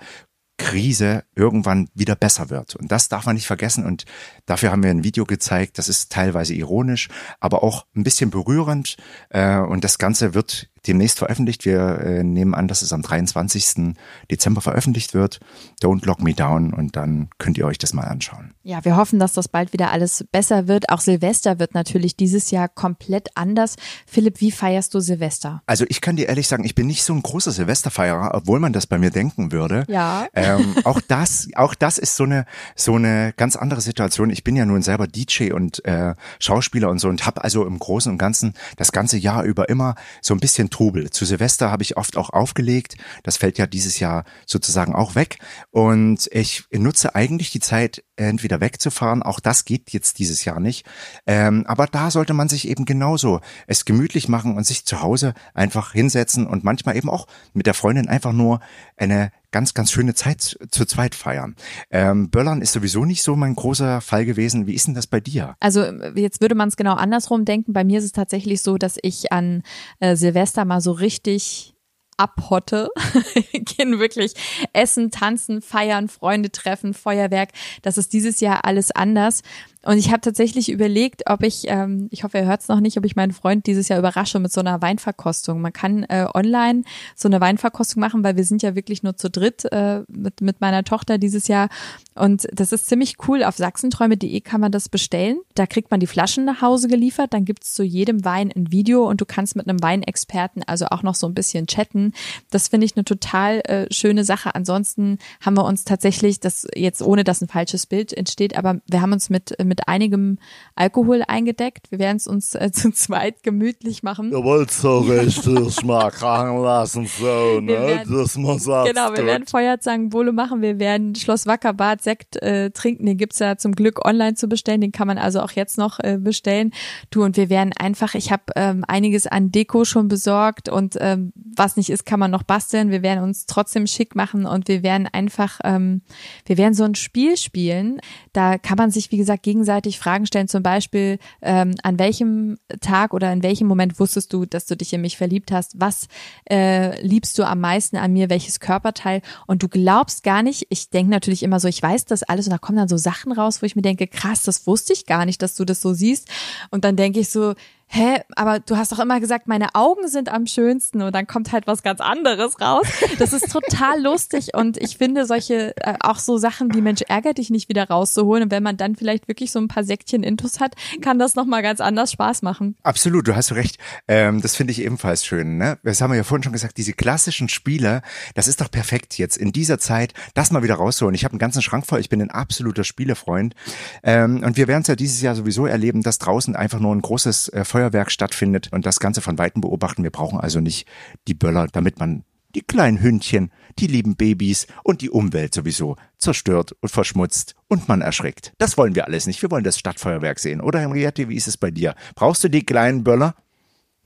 Krise 0.61 1.25
irgendwann 1.35 1.88
wieder 1.95 2.14
besser 2.14 2.50
wird. 2.50 2.76
Und 2.76 2.92
das 2.92 3.09
darf 3.09 3.25
man 3.25 3.35
nicht 3.35 3.47
vergessen. 3.47 3.87
Und 3.87 4.04
dafür 4.45 4.71
haben 4.71 4.83
wir 4.83 4.90
ein 4.90 5.04
Video 5.04 5.25
gezeigt. 5.25 5.78
Das 5.78 5.88
ist 5.88 6.12
teilweise 6.12 6.52
ironisch, 6.52 7.09
aber 7.40 7.62
auch 7.62 7.87
ein 7.97 8.02
bisschen 8.02 8.30
berührend. 8.30 8.97
Äh, 9.30 9.57
und 9.57 9.85
das 9.85 9.99
Ganze 9.99 10.35
wird 10.35 10.69
demnächst 10.87 11.19
veröffentlicht. 11.19 11.65
Wir 11.65 11.99
äh, 12.01 12.23
nehmen 12.23 12.55
an, 12.55 12.69
dass 12.69 12.83
es 12.83 12.93
am 12.93 13.03
23. 13.03 13.95
Dezember 14.31 14.61
veröffentlicht 14.61 15.15
wird. 15.15 15.41
Don't 15.83 16.07
Lock 16.07 16.23
Me 16.23 16.35
Down 16.35 16.73
und 16.73 16.97
dann 16.97 17.29
könnt 17.39 17.59
ihr 17.59 17.67
euch 17.67 17.79
das 17.79 17.93
mal 17.93 18.05
anschauen. 18.05 18.55
Ja, 18.63 18.85
wir 18.85 18.97
hoffen, 18.97 19.19
dass 19.19 19.33
das 19.33 19.49
bald 19.49 19.73
wieder 19.73 19.91
alles 19.91 20.25
besser 20.31 20.69
wird. 20.69 20.91
Auch 20.91 21.01
Silvester 21.01 21.59
wird 21.59 21.75
natürlich 21.75 22.17
dieses 22.17 22.51
Jahr 22.51 22.69
komplett 22.69 23.29
anders. 23.35 23.77
Philipp, 24.07 24.41
wie 24.41 24.51
feierst 24.51 24.95
du 24.95 25.01
Silvester? 25.01 25.63
Also 25.67 25.85
ich 25.89 26.01
kann 26.01 26.17
dir 26.17 26.29
ehrlich 26.29 26.49
sagen, 26.49 26.65
ich 26.65 26.75
bin 26.75 26.87
nicht 26.87 27.03
so 27.03 27.13
ein 27.13 27.23
großer 27.23 27.53
Silvesterfeierer, 27.53 28.35
obwohl 28.35 28.61
man 28.61 28.73
das 28.73 28.87
bei 28.87 28.99
mir 28.99 29.11
denken 29.11 29.53
würde. 29.53 29.85
Ja. 29.89 30.27
Ähm, 30.35 30.77
auch 30.85 31.01
das, 31.01 31.49
auch 31.55 31.75
das 31.75 31.99
ist 31.99 32.17
so 32.17 32.25
eine 32.25 32.47
so 32.75 32.95
eine 32.95 33.33
ganz 33.37 33.57
andere 33.57 33.81
Situation. 33.81 34.31
Ich 34.31 34.45
bin 34.45 34.57
ja 34.57 34.65
nun 34.65 34.83
selber 34.83 35.07
DJ 35.07 35.53
und 35.53 35.85
äh, 35.85 36.15
Schauspieler 36.39 36.91
und 36.91 36.99
so 36.99 37.09
und 37.09 37.27
habe 37.27 37.43
also 37.45 37.67
im 37.67 37.79
Großen 37.79 38.11
und 38.11 38.19
Ganzen 38.19 38.55
das 38.77 38.93
ganze 38.93 39.17
Jahr 39.19 39.45
über 39.45 39.69
immer 39.69 39.95
so 40.21 40.35
ein 40.35 40.41
bisschen 40.41 40.70
Trubel. 40.71 41.11
Zu 41.11 41.25
Silvester 41.25 41.71
habe 41.71 41.83
ich 41.83 41.97
oft 41.97 42.17
auch 42.17 42.31
aufgelegt. 42.31 42.97
Das 43.23 43.37
fällt 43.37 43.59
ja 43.59 43.67
dieses 43.67 43.99
Jahr 43.99 44.25
sozusagen 44.47 44.95
auch 44.95 45.15
weg. 45.15 45.39
Und 45.71 46.29
ich 46.33 46.65
nutze 46.73 47.15
eigentlich 47.15 47.50
die 47.50 47.61
Zeit, 47.61 48.05
entweder 48.29 48.61
wegzufahren. 48.61 49.23
Auch 49.23 49.41
das 49.41 49.65
geht 49.65 49.91
jetzt 49.91 50.19
dieses 50.19 50.45
Jahr 50.45 50.61
nicht. 50.61 50.87
Ähm, 51.27 51.65
aber 51.67 51.87
da 51.87 52.11
sollte 52.11 52.35
man 52.35 52.49
sich 52.49 52.69
eben 52.69 52.85
genauso 52.85 53.41
es 53.67 53.85
gemütlich 53.85 54.29
machen 54.29 54.57
und 54.57 54.67
sich 54.67 54.85
zu 54.85 55.00
Hause 55.00 55.35
einfach 55.55 55.93
hinsetzen 55.93 56.47
und 56.47 56.65
manchmal 56.65 56.97
eben 56.97 57.11
auch 57.11 57.27
mit 57.53 57.67
der 57.67 57.75
Freundin 57.75 58.09
einfach 58.09 58.33
nur 58.33 58.61
eine 58.97 59.31
ganz, 59.50 59.75
ganz 59.75 59.91
schöne 59.91 60.15
Zeit 60.15 60.59
zu 60.71 60.85
zweit 60.85 61.15
feiern. 61.15 61.57
Ähm, 61.91 62.31
Böllern 62.31 62.62
ist 62.62 62.73
sowieso 62.73 63.05
nicht 63.05 63.23
so 63.23 63.37
mein 63.37 63.55
großer 63.55 64.00
Fall 64.00 64.25
gewesen. 64.25 64.67
Wie 64.67 64.75
ist 64.75 64.87
denn 64.87 64.95
das 64.95 65.07
bei 65.07 65.21
dir? 65.21 65.57
Also 65.61 65.83
jetzt 66.15 66.41
würde 66.41 66.55
man 66.55 66.68
es 66.68 66.77
genau 66.77 66.94
andersrum 66.94 67.44
denken. 67.44 67.73
Bei 67.73 67.85
mir 67.85 67.99
ist 67.99 68.05
es 68.05 68.12
tatsächlich 68.12 68.62
so, 68.62 68.79
dass 68.79 68.97
ich 69.03 69.33
an 69.33 69.62
äh, 69.99 70.16
Silvester 70.16 70.64
mal 70.64 70.81
so 70.81 70.92
richtig 70.92 71.75
abhotte, 72.20 72.90
gehen 73.52 73.98
wirklich 73.98 74.35
essen, 74.72 75.11
tanzen, 75.11 75.62
feiern, 75.62 76.09
Freunde 76.09 76.52
treffen, 76.52 76.92
Feuerwerk. 76.92 77.50
Das 77.83 77.96
ist 77.96 78.12
dieses 78.12 78.40
Jahr 78.40 78.64
alles 78.64 78.90
anders. 78.90 79.42
Und 79.83 79.97
ich 79.97 80.11
habe 80.11 80.21
tatsächlich 80.21 80.71
überlegt, 80.71 81.23
ob 81.27 81.43
ich, 81.43 81.64
ähm, 81.66 82.09
ich 82.11 82.23
hoffe, 82.23 82.38
er 82.38 82.47
hört 82.47 82.61
es 82.61 82.69
noch 82.69 82.81
nicht, 82.81 82.99
ob 82.99 83.05
ich 83.07 83.16
meinen 83.16 83.33
Freund 83.33 83.66
dieses 83.66 83.88
Jahr 83.88 83.99
überrasche 83.99 84.38
mit 84.38 84.53
so 84.53 84.61
einer 84.61 84.83
Weinverkostung. 84.83 85.61
Man 85.62 85.73
kann 85.73 86.05
äh, 86.05 86.27
online 86.35 86.83
so 87.16 87.29
eine 87.29 87.40
Weinverkostung 87.40 88.01
machen, 88.01 88.23
weil 88.23 88.37
wir 88.37 88.45
sind 88.45 88.62
ja 88.62 88.75
wirklich 88.75 89.03
nur 89.03 89.16
zu 89.16 89.31
dritt 89.31 89.64
äh, 89.73 90.03
mit, 90.09 90.43
mit 90.43 90.61
meiner 90.61 90.85
Tochter 90.85 91.16
dieses 91.16 91.49
Jahr. 91.49 91.69
Und 92.14 92.47
das 92.53 92.73
ist 92.73 92.88
ziemlich 92.88 93.16
cool. 93.27 93.43
Auf 93.43 93.57
sachsenträume.de 93.57 94.40
kann 94.43 94.61
man 94.61 94.71
das 94.71 94.90
bestellen. 94.90 95.38
Da 95.55 95.66
kriegt 95.66 95.90
man 95.90 96.01
die 96.01 96.07
Flaschen 96.07 96.45
nach 96.45 96.61
Hause 96.61 96.88
geliefert. 96.88 97.33
Dann 97.33 97.47
gibt's 97.47 97.73
zu 97.73 97.83
jedem 97.83 98.23
Wein 98.25 98.53
ein 98.55 98.71
Video 98.71 99.09
und 99.09 99.23
du 99.23 99.25
kannst 99.25 99.57
mit 99.57 99.66
einem 99.66 99.83
Weinexperten 99.83 100.62
also 100.66 100.87
auch 100.87 101.03
noch 101.03 101.14
so 101.14 101.27
ein 101.27 101.33
bisschen 101.33 101.66
chatten. 101.66 102.12
Das 102.51 102.69
finde 102.69 102.85
ich 102.85 102.97
eine 102.97 103.05
total 103.05 103.61
äh, 103.61 103.87
schöne 103.90 104.25
Sache. 104.25 104.55
Ansonsten 104.55 105.19
haben 105.40 105.57
wir 105.57 105.64
uns 105.64 105.85
tatsächlich, 105.85 106.40
das 106.40 106.66
jetzt 106.75 107.01
ohne 107.01 107.25
dass 107.25 107.40
ein 107.40 107.49
falsches 107.49 107.87
Bild 107.87 108.12
entsteht, 108.12 108.59
aber 108.59 108.81
wir 108.87 109.01
haben 109.01 109.12
uns 109.12 109.31
mit 109.31 109.55
mit 109.70 109.88
einigem 109.88 110.38
Alkohol 110.74 111.22
eingedeckt. 111.26 111.90
Wir 111.90 111.98
werden 111.98 112.18
es 112.18 112.26
uns 112.26 112.54
äh, 112.54 112.70
zu 112.72 112.90
zweit 112.92 113.42
gemütlich 113.42 114.02
machen. 114.02 114.30
Du 114.30 114.44
wolltest 114.44 114.80
so 114.80 114.98
richtig 114.98 115.83
mal 115.85 116.11
krachen 116.11 116.61
lassen, 116.61 117.06
so, 117.06 117.61
ne? 117.61 117.72
Werden, 117.72 118.18
das 118.18 118.37
muss 118.37 118.64
Genau, 118.64 119.14
wir 119.14 119.24
werden 119.24 119.46
Feuerzangenbowle 119.46 120.33
machen. 120.33 120.61
Wir 120.61 120.78
werden 120.78 121.14
Schloss 121.14 121.46
Wackerbad 121.46 122.02
Sekt 122.02 122.37
äh, 122.42 122.70
trinken. 122.70 123.06
Den 123.06 123.16
gibt's 123.16 123.38
ja 123.38 123.56
zum 123.56 123.72
Glück 123.72 124.04
online 124.04 124.35
zu 124.35 124.48
bestellen. 124.48 124.80
Den 124.80 124.92
kann 124.92 125.06
man 125.06 125.18
also 125.18 125.40
auch 125.40 125.52
jetzt 125.52 125.78
noch 125.78 126.00
äh, 126.00 126.18
bestellen. 126.18 126.72
Du 127.11 127.24
und 127.24 127.37
wir 127.37 127.48
werden 127.48 127.72
einfach, 127.78 128.14
ich 128.14 128.33
habe 128.33 128.42
ähm, 128.56 128.85
einiges 128.87 129.26
an 129.26 129.52
Deko 129.52 129.85
schon 129.85 130.09
besorgt 130.09 130.68
und 130.68 130.96
ähm, 131.00 131.33
was 131.35 131.76
nicht 131.76 131.90
ist, 131.90 132.04
kann 132.04 132.20
man 132.20 132.30
noch 132.30 132.42
basteln. 132.42 132.90
Wir 132.90 133.02
werden 133.02 133.22
uns 133.22 133.46
trotzdem 133.46 133.87
schick 133.87 134.16
machen 134.16 134.46
und 134.46 134.68
wir 134.68 134.83
werden 134.83 135.06
einfach, 135.06 135.61
ähm, 135.64 136.02
wir 136.46 136.59
werden 136.59 136.74
so 136.74 136.85
ein 136.85 136.94
Spiel 136.94 137.37
spielen. 137.37 138.00
Da 138.33 138.59
kann 138.59 138.76
man 138.76 138.90
sich, 138.90 139.11
wie 139.12 139.16
gesagt, 139.16 139.42
gegen 139.42 139.60
gegenseitig 139.61 139.99
Fragen 139.99 140.27
stellen, 140.27 140.49
zum 140.49 140.62
Beispiel, 140.62 141.18
ähm, 141.42 141.75
an 141.83 141.99
welchem 141.99 142.57
Tag 142.81 143.12
oder 143.12 143.31
in 143.31 143.42
welchem 143.42 143.66
Moment 143.66 144.01
wusstest 144.01 144.33
du, 144.33 144.46
dass 144.46 144.64
du 144.64 144.75
dich 144.75 144.92
in 144.94 145.03
mich 145.03 145.18
verliebt 145.18 145.53
hast? 145.53 145.79
Was 145.79 146.09
äh, 146.51 146.99
liebst 147.03 147.38
du 147.38 147.44
am 147.44 147.61
meisten 147.61 147.99
an 147.99 148.14
mir? 148.14 148.31
Welches 148.31 148.59
Körperteil? 148.59 149.20
Und 149.46 149.62
du 149.62 149.68
glaubst 149.68 150.23
gar 150.23 150.42
nicht, 150.42 150.66
ich 150.70 150.88
denke 150.88 151.11
natürlich 151.11 151.42
immer 151.42 151.61
so, 151.61 151.68
ich 151.68 151.83
weiß 151.83 152.07
das 152.07 152.23
alles 152.23 152.46
und 152.46 152.53
da 152.53 152.59
kommen 152.59 152.79
dann 152.79 152.88
so 152.88 152.96
Sachen 152.96 153.33
raus, 153.33 153.61
wo 153.61 153.66
ich 153.66 153.77
mir 153.77 153.83
denke, 153.83 154.07
krass, 154.07 154.42
das 154.44 154.66
wusste 154.66 154.94
ich 154.94 155.05
gar 155.05 155.27
nicht, 155.27 155.42
dass 155.42 155.55
du 155.57 155.66
das 155.66 155.83
so 155.83 155.92
siehst. 155.92 156.29
Und 156.70 156.85
dann 156.87 156.96
denke 156.96 157.20
ich 157.20 157.29
so, 157.29 157.55
hä, 157.92 158.20
aber 158.37 158.61
du 158.61 158.76
hast 158.76 158.92
doch 158.92 159.00
immer 159.00 159.18
gesagt, 159.18 159.48
meine 159.48 159.74
Augen 159.74 160.07
sind 160.07 160.29
am 160.29 160.46
schönsten 160.46 161.03
und 161.03 161.12
dann 161.12 161.26
kommt 161.26 161.50
halt 161.50 161.66
was 161.66 161.83
ganz 161.83 162.00
anderes 162.00 162.61
raus. 162.61 162.87
Das 163.18 163.33
ist 163.33 163.50
total 163.50 164.00
lustig 164.03 164.55
und 164.55 164.76
ich 164.76 164.96
finde 164.96 165.26
solche, 165.26 165.76
äh, 165.76 165.94
auch 165.98 166.20
so 166.20 166.38
Sachen 166.38 166.72
wie 166.72 166.83
Mensch, 166.83 167.03
ärgert 167.09 167.38
dich 167.38 167.50
nicht 167.50 167.68
wieder 167.68 167.88
rauszuholen 167.88 168.44
und 168.44 168.53
wenn 168.53 168.62
man 168.62 168.76
dann 168.76 168.94
vielleicht 168.94 169.26
wirklich 169.26 169.50
so 169.50 169.59
ein 169.59 169.66
paar 169.66 169.83
Säckchen 169.83 170.22
Intus 170.22 170.61
hat, 170.61 170.76
kann 171.00 171.18
das 171.18 171.35
nochmal 171.35 171.62
ganz 171.62 171.81
anders 171.81 172.12
Spaß 172.12 172.42
machen. 172.42 172.76
Absolut, 172.85 173.26
du 173.26 173.35
hast 173.35 173.53
recht. 173.53 173.79
Ähm, 174.07 174.40
das 174.40 174.55
finde 174.55 174.70
ich 174.70 174.83
ebenfalls 174.83 175.26
schön. 175.26 175.59
Ne? 175.59 175.79
Das 175.83 176.00
haben 176.00 176.12
wir 176.12 176.16
ja 176.16 176.22
vorhin 176.22 176.44
schon 176.44 176.53
gesagt, 176.53 176.76
diese 176.79 176.92
klassischen 176.92 177.48
Spiele, 177.48 178.03
das 178.37 178.46
ist 178.46 178.61
doch 178.61 178.70
perfekt 178.70 179.18
jetzt 179.18 179.37
in 179.37 179.50
dieser 179.50 179.81
Zeit, 179.81 180.14
das 180.35 180.53
mal 180.53 180.62
wieder 180.62 180.76
rauszuholen. 180.76 181.16
Ich 181.16 181.24
habe 181.24 181.33
einen 181.33 181.40
ganzen 181.40 181.61
Schrank 181.61 181.87
voll, 181.87 181.98
ich 181.98 182.09
bin 182.09 182.22
ein 182.22 182.31
absoluter 182.31 182.85
Spielefreund 182.85 183.57
ähm, 184.05 184.44
und 184.44 184.57
wir 184.57 184.68
werden 184.68 184.83
es 184.83 184.88
ja 184.88 184.94
dieses 184.94 185.20
Jahr 185.22 185.35
sowieso 185.35 185.66
erleben, 185.66 186.03
dass 186.03 186.18
draußen 186.18 186.55
einfach 186.55 186.79
nur 186.79 186.94
ein 186.94 187.03
großes 187.03 187.48
äh, 187.48 187.64
Feuerwerk 187.81 188.11
stattfindet 188.11 188.69
und 188.73 188.85
das 188.85 189.01
Ganze 189.01 189.23
von 189.23 189.38
Weitem 189.38 189.62
beobachten. 189.62 190.03
Wir 190.03 190.11
brauchen 190.11 190.38
also 190.38 190.61
nicht 190.61 190.87
die 191.27 191.35
Böller, 191.35 191.66
damit 191.73 191.99
man 191.99 192.25
die 192.55 192.61
kleinen 192.61 193.01
Hündchen, 193.01 193.51
die 193.79 193.87
lieben 193.87 194.16
Babys 194.16 194.66
und 194.85 195.01
die 195.01 195.09
Umwelt 195.09 195.55
sowieso 195.55 195.97
zerstört 196.19 196.73
und 196.81 196.90
verschmutzt 196.90 197.55
und 197.69 197.88
man 197.88 198.03
erschrickt. 198.03 198.53
Das 198.59 198.77
wollen 198.77 198.95
wir 198.95 199.07
alles 199.07 199.27
nicht. 199.27 199.40
Wir 199.40 199.51
wollen 199.51 199.64
das 199.64 199.79
Stadtfeuerwerk 199.79 200.38
sehen. 200.38 200.61
Oder 200.61 200.81
Henriette, 200.81 201.31
wie 201.31 201.37
ist 201.37 201.49
es 201.49 201.57
bei 201.57 201.71
dir? 201.71 201.95
Brauchst 202.16 202.45
du 202.45 202.51
die 202.51 202.66
kleinen 202.66 203.03
Böller? 203.03 203.35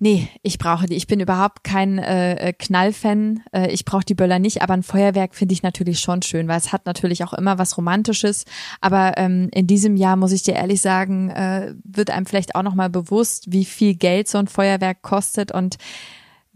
Nee, 0.00 0.28
ich 0.42 0.58
brauche 0.58 0.86
die. 0.86 0.94
Ich 0.94 1.06
bin 1.06 1.20
überhaupt 1.20 1.62
kein 1.62 1.98
äh, 1.98 2.34
äh, 2.34 2.52
Knallfan. 2.52 3.44
Äh, 3.52 3.70
ich 3.70 3.84
brauche 3.84 4.04
die 4.04 4.14
Böller 4.14 4.40
nicht, 4.40 4.60
aber 4.60 4.74
ein 4.74 4.82
Feuerwerk 4.82 5.36
finde 5.36 5.52
ich 5.52 5.62
natürlich 5.62 6.00
schon 6.00 6.20
schön, 6.22 6.48
weil 6.48 6.58
es 6.58 6.72
hat 6.72 6.84
natürlich 6.84 7.22
auch 7.22 7.32
immer 7.32 7.58
was 7.58 7.78
Romantisches. 7.78 8.44
Aber 8.80 9.16
ähm, 9.16 9.48
in 9.52 9.68
diesem 9.68 9.96
Jahr, 9.96 10.16
muss 10.16 10.32
ich 10.32 10.42
dir 10.42 10.54
ehrlich 10.54 10.80
sagen, 10.80 11.30
äh, 11.30 11.74
wird 11.84 12.10
einem 12.10 12.26
vielleicht 12.26 12.56
auch 12.56 12.62
nochmal 12.62 12.90
bewusst, 12.90 13.52
wie 13.52 13.64
viel 13.64 13.94
Geld 13.94 14.26
so 14.28 14.38
ein 14.38 14.48
Feuerwerk 14.48 15.02
kostet 15.02 15.52
und 15.52 15.76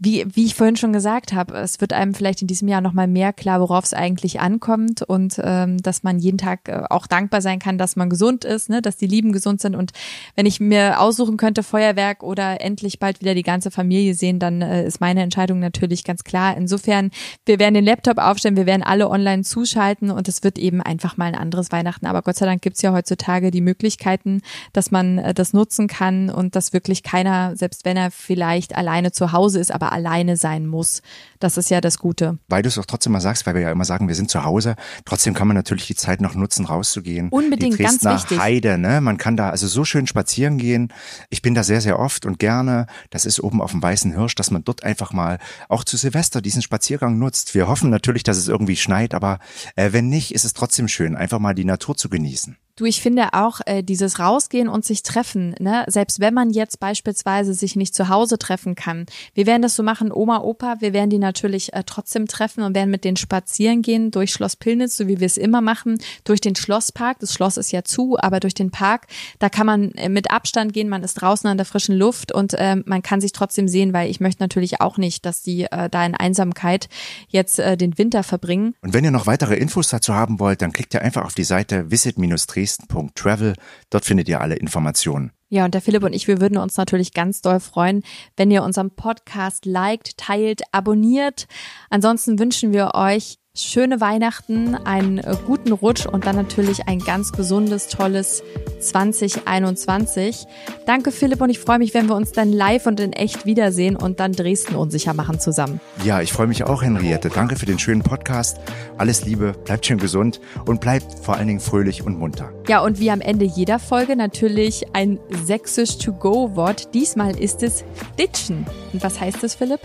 wie, 0.01 0.25
wie 0.33 0.45
ich 0.45 0.55
vorhin 0.55 0.77
schon 0.77 0.93
gesagt 0.93 1.33
habe, 1.33 1.57
es 1.57 1.81
wird 1.81 1.91
einem 1.91 2.13
vielleicht 2.13 2.41
in 2.41 2.47
diesem 2.47 2.69
Jahr 2.69 2.79
nochmal 2.79 3.07
mehr 3.07 3.33
klar, 3.33 3.59
worauf 3.59 3.83
es 3.83 3.93
eigentlich 3.93 4.39
ankommt 4.39 5.01
und 5.01 5.39
ähm, 5.43 5.77
dass 5.81 6.03
man 6.03 6.19
jeden 6.19 6.37
Tag 6.37 6.69
äh, 6.69 6.83
auch 6.89 7.05
dankbar 7.05 7.41
sein 7.41 7.59
kann, 7.59 7.77
dass 7.77 7.97
man 7.97 8.09
gesund 8.09 8.45
ist, 8.45 8.69
ne, 8.69 8.81
dass 8.81 8.95
die 8.95 9.07
Lieben 9.07 9.33
gesund 9.33 9.59
sind. 9.59 9.75
Und 9.75 9.91
wenn 10.35 10.45
ich 10.45 10.61
mir 10.61 11.01
aussuchen 11.01 11.35
könnte, 11.35 11.63
Feuerwerk 11.63 12.23
oder 12.23 12.61
endlich 12.61 12.99
bald 12.99 13.19
wieder 13.19 13.35
die 13.35 13.43
ganze 13.43 13.71
Familie 13.71 14.13
sehen, 14.13 14.39
dann 14.39 14.61
äh, 14.61 14.85
ist 14.85 15.01
meine 15.01 15.21
Entscheidung 15.21 15.59
natürlich 15.59 16.05
ganz 16.05 16.23
klar. 16.23 16.55
Insofern, 16.55 17.11
wir 17.45 17.59
werden 17.59 17.73
den 17.73 17.85
Laptop 17.85 18.19
aufstellen, 18.19 18.55
wir 18.55 18.65
werden 18.65 18.83
alle 18.83 19.09
online 19.09 19.43
zuschalten 19.43 20.11
und 20.11 20.29
es 20.29 20.43
wird 20.43 20.57
eben 20.57 20.81
einfach 20.81 21.17
mal 21.17 21.25
ein 21.25 21.35
anderes 21.35 21.73
Weihnachten. 21.73 22.05
Aber 22.05 22.21
Gott 22.21 22.37
sei 22.37 22.45
Dank 22.45 22.61
gibt's 22.61 22.81
ja 22.81 22.93
heutzutage 22.93 23.51
die 23.51 23.61
Möglichkeiten, 23.61 24.43
dass 24.71 24.91
man 24.91 25.17
äh, 25.17 25.33
das 25.33 25.51
nutzen 25.51 25.87
kann 25.87 26.29
und 26.29 26.55
dass 26.55 26.71
wirklich 26.71 27.03
keiner, 27.03 27.57
selbst 27.57 27.83
wenn 27.83 27.97
er 27.97 28.11
vielleicht 28.11 28.77
alleine 28.77 29.11
zu 29.11 29.33
Hause 29.33 29.59
ist, 29.59 29.73
aber 29.73 29.88
alleine 29.91 30.37
sein 30.37 30.65
muss. 30.67 31.01
Das 31.39 31.57
ist 31.57 31.69
ja 31.69 31.81
das 31.81 31.99
Gute. 31.99 32.37
Weil 32.47 32.61
du 32.61 32.67
es 32.67 32.77
auch 32.77 32.85
trotzdem 32.85 33.13
mal 33.13 33.21
sagst, 33.21 33.45
weil 33.45 33.55
wir 33.55 33.61
ja 33.61 33.71
immer 33.71 33.85
sagen, 33.85 34.07
wir 34.07 34.15
sind 34.15 34.29
zu 34.29 34.43
Hause. 34.43 34.75
Trotzdem 35.05 35.33
kann 35.33 35.47
man 35.47 35.55
natürlich 35.55 35.87
die 35.87 35.95
Zeit 35.95 36.21
noch 36.21 36.35
nutzen, 36.35 36.65
rauszugehen. 36.65 37.29
Unbedingt, 37.29 37.79
die 37.79 37.83
ganz 37.83 38.03
wichtig. 38.03 38.39
Heide, 38.39 38.77
ne? 38.77 39.01
Man 39.01 39.17
kann 39.17 39.37
da 39.37 39.49
also 39.49 39.67
so 39.67 39.85
schön 39.85 40.07
spazieren 40.07 40.57
gehen. 40.57 40.91
Ich 41.29 41.41
bin 41.41 41.55
da 41.55 41.63
sehr, 41.63 41.81
sehr 41.81 41.99
oft 41.99 42.25
und 42.25 42.39
gerne. 42.39 42.87
Das 43.09 43.25
ist 43.25 43.39
oben 43.39 43.61
auf 43.61 43.71
dem 43.71 43.81
Weißen 43.81 44.13
Hirsch, 44.13 44.35
dass 44.35 44.51
man 44.51 44.63
dort 44.63 44.83
einfach 44.83 45.13
mal 45.13 45.39
auch 45.69 45.83
zu 45.83 45.97
Silvester 45.97 46.41
diesen 46.41 46.61
Spaziergang 46.61 47.17
nutzt. 47.17 47.55
Wir 47.55 47.67
hoffen 47.67 47.89
natürlich, 47.89 48.23
dass 48.23 48.37
es 48.37 48.47
irgendwie 48.47 48.75
schneit, 48.75 49.13
aber 49.13 49.39
äh, 49.75 49.93
wenn 49.93 50.09
nicht, 50.09 50.33
ist 50.33 50.45
es 50.45 50.53
trotzdem 50.53 50.87
schön, 50.87 51.15
einfach 51.15 51.39
mal 51.39 51.55
die 51.55 51.65
Natur 51.65 51.95
zu 51.95 52.09
genießen. 52.09 52.57
Du, 52.79 52.85
ich 52.85 53.01
finde 53.01 53.33
auch 53.33 53.59
äh, 53.65 53.83
dieses 53.83 54.19
Rausgehen 54.19 54.69
und 54.69 54.85
sich 54.85 55.03
treffen, 55.03 55.53
ne, 55.59 55.83
selbst 55.87 56.21
wenn 56.21 56.33
man 56.33 56.49
jetzt 56.49 56.79
beispielsweise 56.79 57.53
sich 57.53 57.75
nicht 57.75 57.93
zu 57.93 58.07
Hause 58.07 58.39
treffen 58.39 58.73
kann. 58.75 59.05
Wir 59.33 59.45
werden 59.47 59.61
das 59.61 59.75
so 59.75 59.83
machen, 59.83 60.13
Oma, 60.13 60.39
Opa, 60.39 60.77
wir 60.79 60.93
werden 60.93 61.09
die 61.09 61.17
natürlich 61.17 61.73
äh, 61.73 61.83
trotzdem 61.85 62.25
treffen 62.25 62.63
und 62.63 62.73
werden 62.75 62.89
mit 62.89 63.03
denen 63.03 63.17
spazieren 63.17 63.81
gehen 63.81 64.11
durch 64.11 64.31
Schloss 64.31 64.55
Pillnitz, 64.55 64.95
so 64.95 65.09
wie 65.09 65.19
wir 65.19 65.25
es 65.25 65.35
immer 65.35 65.59
machen, 65.59 65.97
durch 66.23 66.39
den 66.39 66.55
Schlosspark. 66.55 67.19
Das 67.19 67.33
Schloss 67.33 67.57
ist 67.57 67.73
ja 67.73 67.83
zu, 67.83 68.17
aber 68.17 68.39
durch 68.39 68.53
den 68.53 68.71
Park, 68.71 69.07
da 69.39 69.49
kann 69.49 69.65
man 69.65 69.91
äh, 69.95 70.07
mit 70.07 70.31
Abstand 70.31 70.71
gehen, 70.71 70.87
man 70.87 71.03
ist 71.03 71.15
draußen 71.15 71.49
an 71.49 71.57
der 71.57 71.65
frischen 71.65 71.97
Luft 71.97 72.31
und 72.31 72.53
äh, 72.53 72.77
man 72.85 73.01
kann 73.01 73.19
sich 73.19 73.33
trotzdem 73.33 73.67
sehen, 73.67 73.91
weil 73.91 74.09
ich 74.09 74.21
möchte 74.21 74.41
natürlich 74.41 74.79
auch 74.79 74.95
nicht, 74.95 75.25
dass 75.25 75.41
die 75.41 75.65
äh, 75.65 75.89
da 75.89 76.05
in 76.05 76.15
Einsamkeit 76.15 76.87
jetzt 77.27 77.59
äh, 77.59 77.75
den 77.75 77.97
Winter 77.97 78.23
verbringen. 78.23 78.73
Und 78.79 78.93
wenn 78.93 79.03
ihr 79.03 79.11
noch 79.11 79.27
weitere 79.27 79.55
Infos 79.55 79.89
dazu 79.89 80.13
haben 80.13 80.39
wollt, 80.39 80.61
dann 80.61 80.71
klickt 80.71 80.93
ihr 80.93 81.01
einfach 81.01 81.25
auf 81.25 81.33
die 81.33 81.43
Seite 81.43 81.91
visit-dresden 81.91 82.68
dresden.travel. 82.69 83.53
Dort 83.89 84.05
findet 84.05 84.27
ihr 84.29 84.41
alle 84.41 84.55
Informationen. 84.55 85.31
Ja, 85.49 85.65
und 85.65 85.73
der 85.73 85.81
Philipp 85.81 86.03
und 86.03 86.13
ich, 86.13 86.27
wir 86.27 86.39
würden 86.39 86.57
uns 86.57 86.77
natürlich 86.77 87.13
ganz 87.13 87.41
doll 87.41 87.59
freuen, 87.59 88.03
wenn 88.37 88.51
ihr 88.51 88.63
unseren 88.63 88.91
Podcast 88.91 89.65
liked, 89.65 90.17
teilt, 90.17 90.61
abonniert. 90.71 91.47
Ansonsten 91.89 92.37
wünschen 92.37 92.71
wir 92.71 92.91
euch 92.93 93.39
schöne 93.63 94.01
Weihnachten, 94.01 94.75
einen 94.75 95.17
äh, 95.17 95.35
guten 95.45 95.71
Rutsch 95.71 96.05
und 96.05 96.25
dann 96.25 96.35
natürlich 96.35 96.87
ein 96.87 96.99
ganz 96.99 97.31
gesundes, 97.31 97.87
tolles 97.87 98.43
2021. 98.79 100.45
Danke 100.85 101.11
Philipp 101.11 101.41
und 101.41 101.49
ich 101.49 101.59
freue 101.59 101.79
mich, 101.79 101.93
wenn 101.93 102.07
wir 102.07 102.15
uns 102.15 102.31
dann 102.31 102.51
live 102.51 102.85
und 102.85 102.99
in 102.99 103.13
echt 103.13 103.45
wiedersehen 103.45 103.95
und 103.95 104.19
dann 104.19 104.33
Dresden 104.33 104.75
unsicher 104.75 105.13
machen 105.13 105.39
zusammen. 105.39 105.79
Ja, 106.03 106.21
ich 106.21 106.31
freue 106.31 106.47
mich 106.47 106.63
auch, 106.63 106.83
Henriette. 106.83 107.29
Danke 107.29 107.55
für 107.55 107.65
den 107.65 107.79
schönen 107.79 108.01
Podcast. 108.01 108.59
Alles 108.97 109.25
Liebe, 109.25 109.53
bleibt 109.65 109.85
schön 109.85 109.97
gesund 109.97 110.39
und 110.65 110.81
bleibt 110.81 111.19
vor 111.23 111.35
allen 111.35 111.47
Dingen 111.47 111.59
fröhlich 111.59 112.03
und 112.03 112.17
munter. 112.17 112.51
Ja, 112.67 112.81
und 112.81 112.99
wie 112.99 113.11
am 113.11 113.21
Ende 113.21 113.45
jeder 113.45 113.79
Folge 113.79 114.15
natürlich 114.15 114.85
ein 114.93 115.19
sächsisch 115.45 115.97
To-Go-Wort. 115.97 116.93
Diesmal 116.93 117.37
ist 117.37 117.63
es 117.63 117.83
Ditchen. 118.17 118.65
Und 118.93 119.03
was 119.03 119.19
heißt 119.19 119.43
das, 119.43 119.55
Philipp? 119.55 119.81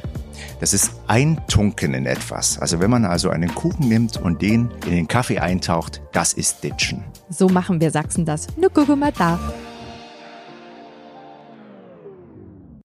Das 0.60 0.72
ist 0.72 0.92
Eintunken 1.06 1.94
in 1.94 2.06
etwas. 2.06 2.58
Also 2.58 2.80
wenn 2.80 2.90
man 2.90 3.04
also 3.04 3.30
einen 3.30 3.54
Kuchen 3.64 3.88
nimmt 3.88 4.18
und 4.18 4.42
den 4.42 4.68
in 4.84 4.90
den 4.90 5.08
Kaffee 5.08 5.38
eintaucht, 5.38 6.02
das 6.12 6.34
ist 6.34 6.62
Ditchen. 6.62 7.02
So 7.30 7.48
machen 7.48 7.80
wir 7.80 7.90
Sachsen 7.90 8.26
das. 8.26 8.46
Nu 8.58 8.68
guck 8.68 8.94
mal 8.94 9.10
da. 9.10 9.38